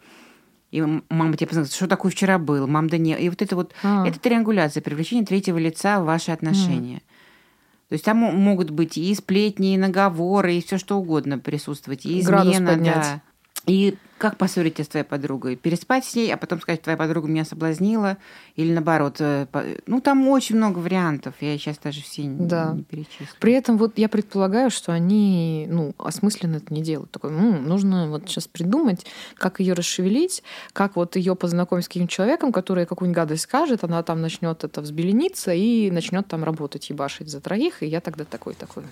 И 0.70 0.81
мама 0.81 1.37
тебе 1.37 1.48
познает, 1.48 1.70
что 1.70 1.87
такое 1.87 2.11
вчера 2.11 2.38
был, 2.38 2.66
мам 2.66 2.88
да 2.88 2.96
не. 2.96 3.14
И 3.14 3.29
вот 3.29 3.42
это 3.42 3.55
вот, 3.55 3.75
а. 3.83 4.09
это 4.09 4.18
триангуляция, 4.18 4.81
привлечение 4.81 5.27
третьего 5.27 5.59
лица 5.59 6.01
в 6.01 6.07
ваши 6.07 6.33
отношения. 6.33 6.96
Mm. 6.96 7.03
То 7.90 7.92
есть 7.92 8.07
там 8.07 8.16
могут 8.16 8.70
быть 8.70 8.96
и 8.96 9.14
сплетни, 9.14 9.75
и 9.75 9.77
наговоры, 9.77 10.55
и 10.55 10.62
все 10.62 10.79
что 10.79 10.96
угодно 10.96 11.38
присутствовать, 11.38 12.07
и 12.07 12.20
измена, 12.20 12.79
да. 12.79 13.20
И 13.66 13.98
как 14.22 14.37
поссориться 14.37 14.85
с 14.85 14.87
твоей 14.87 15.04
подругой? 15.04 15.56
Переспать 15.56 16.04
с 16.04 16.14
ней, 16.14 16.32
а 16.32 16.37
потом 16.37 16.61
сказать, 16.61 16.80
твоя 16.80 16.96
подруга 16.96 17.26
меня 17.26 17.44
соблазнила? 17.44 18.18
Или 18.54 18.72
наоборот? 18.72 19.16
Э, 19.18 19.48
ну, 19.88 20.00
там 20.00 20.28
очень 20.28 20.54
много 20.54 20.78
вариантов. 20.78 21.35
Я 21.40 21.58
сейчас 21.58 21.78
даже 21.78 22.02
все 22.02 22.22
да. 22.22 22.72
не 22.72 22.85
перечислю. 22.85 23.26
При 23.40 23.52
этом 23.52 23.78
вот 23.78 23.98
я 23.98 24.08
предполагаю, 24.08 24.70
что 24.70 24.92
они 24.92 25.66
ну, 25.68 25.92
осмысленно 25.98 26.58
это 26.58 26.72
не 26.72 26.82
делают. 26.82 27.11
Такой, 27.11 27.32
ну, 27.32 27.58
нужно 27.58 28.11
вот 28.11 28.28
сейчас 28.28 28.46
придумать, 28.46 29.04
как 29.35 29.58
ее 29.58 29.72
расшевелить, 29.72 30.44
как 30.72 30.94
вот 30.94 31.16
ее 31.16 31.35
познакомить 31.35 31.87
с 31.87 31.88
каким-то 31.88 32.12
человеком, 32.12 32.52
который 32.52 32.87
какую-нибудь 32.87 33.16
гадость 33.16 33.42
скажет, 33.42 33.82
она 33.82 34.04
там 34.04 34.20
начнет 34.20 34.62
это 34.62 34.82
взбелениться 34.82 35.52
и 35.52 35.90
начнет 35.90 36.28
там 36.28 36.44
работать, 36.44 36.88
ебашить 36.90 37.28
за 37.28 37.40
троих, 37.40 37.82
и 37.82 37.87
я 37.87 38.00
тогда 38.00 38.24
такой-такой. 38.24 38.85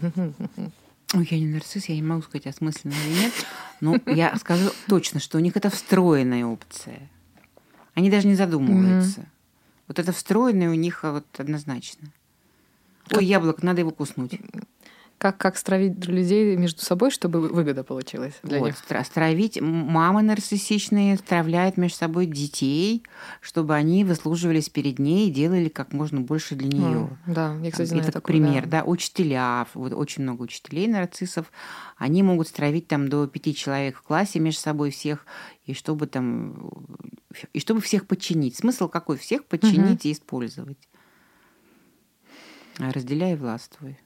Ой, 1.14 1.26
я 1.30 1.38
не 1.38 1.46
нарцисс, 1.46 1.86
я 1.86 1.96
не 1.96 2.02
могу 2.02 2.22
сказать, 2.22 2.46
осмысленно 2.46 2.92
или 2.92 3.22
нет. 3.22 3.32
Но 3.80 3.98
я 4.06 4.36
скажу 4.36 4.70
точно, 4.86 5.20
что 5.20 5.38
у 5.38 5.40
них 5.40 5.56
это 5.56 5.70
встроенная 5.70 6.44
опция. 6.44 7.08
Они 7.94 8.10
даже 8.10 8.28
не 8.28 8.36
задумываются. 8.36 9.20
Mm-hmm. 9.20 9.26
Вот 9.88 9.98
это 9.98 10.12
встроенное 10.12 10.70
у 10.70 10.74
них 10.74 11.02
вот 11.02 11.26
однозначно. 11.38 12.08
Ой, 13.12 13.24
яблоко, 13.24 13.66
надо 13.66 13.80
его 13.80 13.90
куснуть 13.90 14.38
как, 15.20 15.36
как 15.36 15.58
стравить 15.58 16.06
людей 16.06 16.56
между 16.56 16.80
собой, 16.80 17.10
чтобы 17.10 17.40
выгода 17.40 17.84
получилась 17.84 18.32
для 18.42 18.58
вот, 18.58 18.68
них. 18.68 19.04
Стравить. 19.04 19.60
Мамы 19.60 20.22
нарциссичные 20.22 21.18
стравляют 21.18 21.76
между 21.76 21.98
собой 21.98 22.24
детей, 22.24 23.02
чтобы 23.42 23.74
они 23.74 24.02
выслуживались 24.02 24.70
перед 24.70 24.98
ней 24.98 25.28
и 25.28 25.30
делали 25.30 25.68
как 25.68 25.92
можно 25.92 26.22
больше 26.22 26.54
для 26.54 26.68
нее. 26.68 27.18
А, 27.26 27.30
да, 27.30 27.56
я, 27.62 27.70
кстати, 27.70 27.88
знаю 27.88 28.04
Это 28.04 28.12
такой, 28.12 28.32
пример, 28.32 28.64
да. 28.64 28.80
да. 28.80 28.84
Учителя, 28.84 29.66
вот 29.74 29.92
очень 29.92 30.22
много 30.22 30.40
учителей 30.40 30.88
нарциссов, 30.88 31.52
они 31.98 32.22
могут 32.22 32.48
стравить 32.48 32.88
там 32.88 33.10
до 33.10 33.26
пяти 33.26 33.54
человек 33.54 33.98
в 33.98 34.02
классе 34.02 34.40
между 34.40 34.62
собой 34.62 34.90
всех, 34.90 35.26
и 35.66 35.74
чтобы 35.74 36.06
там, 36.06 36.72
и 37.52 37.60
чтобы 37.60 37.82
всех 37.82 38.06
подчинить. 38.06 38.56
Смысл 38.56 38.88
какой? 38.88 39.18
Всех 39.18 39.44
подчинить 39.44 40.00
угу. 40.00 40.08
и 40.08 40.12
использовать. 40.12 40.78
Разделяй 42.78 43.34
и 43.34 43.36
властвуй. 43.36 43.98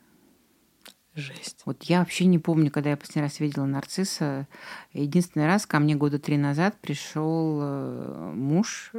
Жесть. 1.14 1.62
Вот 1.64 1.84
я 1.84 2.00
вообще 2.00 2.24
не 2.24 2.40
помню, 2.40 2.72
когда 2.72 2.90
я 2.90 2.96
последний 2.96 3.22
раз 3.22 3.38
видела 3.38 3.66
нарцисса. 3.66 4.48
Единственный 4.92 5.46
раз 5.46 5.64
ко 5.64 5.78
мне 5.78 5.94
года 5.94 6.18
три 6.18 6.36
назад 6.36 6.76
пришел 6.80 7.60
э, 7.62 8.32
муж 8.34 8.92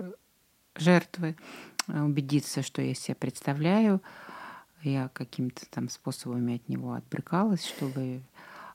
жертвы 0.76 1.36
э, 1.88 2.02
убедиться, 2.02 2.62
что 2.62 2.82
я 2.82 2.94
себя 2.94 3.16
представляю. 3.16 4.02
Я 4.82 5.10
какими-то 5.10 5.66
там 5.70 5.90
способами 5.90 6.56
от 6.56 6.70
него 6.70 6.94
отбрыкалась, 6.94 7.66
чтобы... 7.66 8.22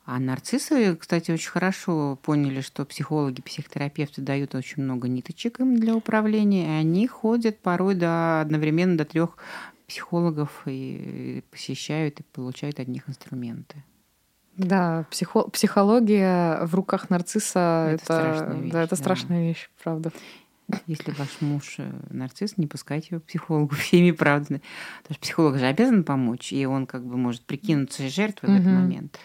А 0.06 0.18
нарциссы, 0.18 0.96
кстати, 0.96 1.30
очень 1.30 1.50
хорошо 1.50 2.18
поняли, 2.22 2.62
что 2.62 2.84
психологи, 2.84 3.42
психотерапевты 3.42 4.22
дают 4.22 4.54
очень 4.54 4.82
много 4.82 5.08
ниточек 5.08 5.60
им 5.60 5.78
для 5.78 5.94
управления, 5.94 6.64
и 6.66 6.80
они 6.80 7.06
ходят 7.06 7.60
порой 7.60 7.94
до 7.94 8.40
одновременно 8.40 8.96
до 8.96 9.04
трех 9.04 9.36
психологов 9.90 10.62
и 10.66 11.42
посещают 11.50 12.20
и 12.20 12.22
получают 12.22 12.78
от 12.78 12.86
них 12.86 13.08
инструменты. 13.08 13.82
Да, 14.56 15.04
психо 15.10 15.42
психология 15.48 16.64
в 16.64 16.76
руках 16.76 17.10
нарцисса 17.10 17.88
это, 17.90 18.00
это 18.00 18.04
страшная 18.04 18.60
вещь. 18.60 18.72
Да, 18.72 18.82
это 18.82 18.90
да. 18.90 18.96
страшная 18.96 19.48
вещь, 19.48 19.70
правда. 19.82 20.12
Если 20.86 21.10
ваш 21.10 21.40
муж 21.40 21.74
э, 21.78 21.92
нарцисс, 22.10 22.56
не 22.56 22.68
пускайте 22.68 23.08
его 23.10 23.20
к 23.20 23.24
психологу 23.24 23.74
всеми 23.74 24.12
правдами. 24.12 24.62
Потому 25.02 25.14
что 25.14 25.22
психолог 25.22 25.58
же 25.58 25.66
обязан 25.66 26.04
помочь, 26.04 26.52
и 26.52 26.64
он 26.66 26.86
как 26.86 27.04
бы 27.04 27.16
может 27.16 27.42
прикинуться 27.42 28.08
жертвой 28.08 28.50
угу. 28.50 28.58
в 28.58 28.60
этот 28.60 28.72
момент. 28.72 29.18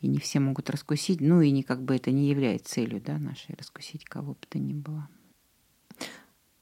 И 0.00 0.08
не 0.08 0.18
все 0.18 0.40
могут 0.40 0.70
раскусить, 0.70 1.20
ну 1.20 1.40
и 1.40 1.52
не 1.52 1.62
как 1.62 1.82
бы 1.82 1.94
это 1.94 2.10
не 2.10 2.28
является 2.28 2.74
целью 2.74 3.00
да, 3.00 3.16
нашей 3.18 3.54
раскусить 3.56 4.04
кого 4.06 4.32
бы 4.32 4.46
то 4.48 4.58
ни 4.58 4.72
было. 4.72 5.08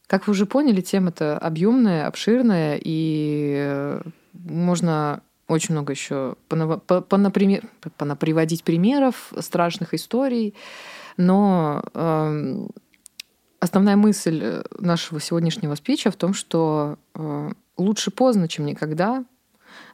Как 0.09 0.27
вы 0.27 0.33
уже 0.33 0.47
поняли, 0.47 0.81
тема-то 0.81 1.38
объемная, 1.38 2.07
обширная, 2.07 2.81
и 2.83 3.55
э, 3.59 4.01
можно 4.33 5.21
очень 5.49 5.75
много 5.75 5.92
еще 5.92 6.37
понаприводить 6.49 8.64
примеров 8.64 9.35
страшных 9.38 9.92
историй, 9.92 10.55
но 11.18 11.85
э, 11.92 12.66
основная 13.61 13.97
мысль 13.97 14.40
э, 14.42 14.62
нашего 14.79 15.21
сегодняшнего 15.21 15.75
спича 15.75 16.11
в 16.11 16.16
том, 16.16 16.33
что 16.33 16.97
э, 17.14 17.51
лучше 17.77 18.11
поздно, 18.11 18.49
чем 18.49 18.64
никогда, 18.64 19.27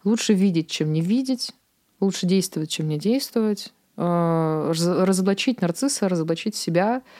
лучше 0.04 0.32
видеть, 0.32 0.70
чем 0.70 0.92
не 0.92 1.00
видеть, 1.00 1.50
лучше 1.98 2.26
действовать, 2.26 2.70
чем 2.70 2.86
не 2.86 2.98
действовать, 2.98 3.72
разоблачить 3.96 5.60
нарцисса, 5.60 6.08
разоблачить 6.08 6.54
себя— 6.54 7.02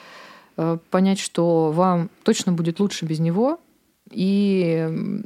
понять, 0.89 1.19
что 1.19 1.71
вам 1.71 2.09
точно 2.23 2.53
будет 2.53 2.79
лучше 2.79 3.05
без 3.05 3.19
него. 3.19 3.59
И 4.11 5.23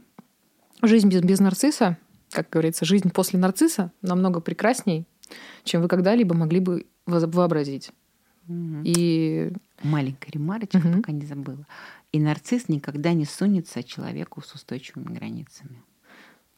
жизнь 0.81 1.09
без, 1.09 1.21
без 1.21 1.39
нарцисса, 1.39 1.97
как 2.31 2.49
говорится, 2.49 2.85
жизнь 2.85 3.09
после 3.11 3.39
нарцисса 3.39 3.91
намного 4.01 4.39
прекрасней, 4.39 5.05
чем 5.63 5.81
вы 5.81 5.87
когда-либо 5.87 6.35
могли 6.35 6.59
бы 6.59 6.85
вообразить. 7.05 7.91
Угу. 8.47 8.81
И 8.83 9.51
маленькая 9.83 10.31
ремарочка, 10.31 10.77
угу. 10.77 10.97
пока 10.97 11.11
не 11.11 11.25
забыла. 11.25 11.65
И 12.11 12.19
нарцисс 12.19 12.67
никогда 12.67 13.13
не 13.13 13.25
сунется 13.25 13.83
человеку 13.83 14.41
с 14.41 14.53
устойчивыми 14.53 15.13
границами. 15.13 15.83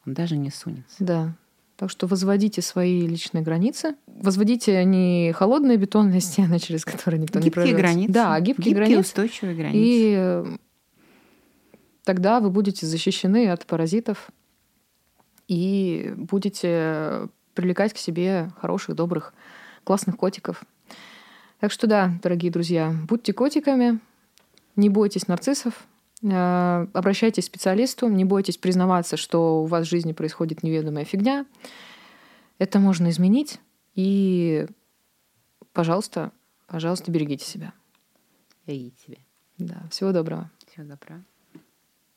Он 0.06 0.14
даже 0.14 0.36
не 0.36 0.50
сунется. 0.50 0.96
Да. 0.98 1.36
Так 1.82 1.90
что 1.90 2.06
возводите 2.06 2.62
свои 2.62 3.08
личные 3.08 3.42
границы. 3.42 3.96
Возводите 4.06 4.84
не 4.84 5.32
холодные 5.32 5.76
бетонные 5.76 6.20
стены, 6.20 6.60
через 6.60 6.84
которые 6.84 7.20
никто 7.20 7.40
гибкие 7.40 7.64
не 7.64 7.72
пройдет. 7.72 7.76
границы. 7.76 8.12
Да, 8.12 8.38
гибкие, 8.38 8.54
гибкие 8.54 8.74
границы. 8.76 9.00
устойчивые 9.00 9.56
границы. 9.56 9.78
И 9.82 10.58
тогда 12.04 12.38
вы 12.38 12.50
будете 12.50 12.86
защищены 12.86 13.50
от 13.50 13.66
паразитов 13.66 14.30
и 15.48 16.14
будете 16.16 17.28
привлекать 17.54 17.92
к 17.94 17.98
себе 17.98 18.52
хороших, 18.60 18.94
добрых, 18.94 19.34
классных 19.82 20.16
котиков. 20.16 20.62
Так 21.58 21.72
что 21.72 21.88
да, 21.88 22.12
дорогие 22.22 22.52
друзья, 22.52 22.94
будьте 23.08 23.32
котиками, 23.32 23.98
не 24.76 24.88
бойтесь 24.88 25.26
нарциссов, 25.26 25.84
обращайтесь 26.22 27.44
к 27.44 27.46
специалисту, 27.48 28.08
не 28.08 28.24
бойтесь 28.24 28.56
признаваться, 28.56 29.16
что 29.16 29.62
у 29.62 29.66
вас 29.66 29.86
в 29.86 29.90
жизни 29.90 30.12
происходит 30.12 30.62
неведомая 30.62 31.04
фигня. 31.04 31.46
Это 32.58 32.78
можно 32.78 33.10
изменить. 33.10 33.58
И, 33.94 34.66
пожалуйста, 35.72 36.32
пожалуйста, 36.68 37.10
берегите 37.10 37.44
себя. 37.44 37.72
Берегите 38.66 38.96
себя. 39.04 39.18
Да, 39.58 39.82
всего 39.90 40.12
доброго. 40.12 40.50
Всего 40.66 40.86
доброго. 40.86 41.24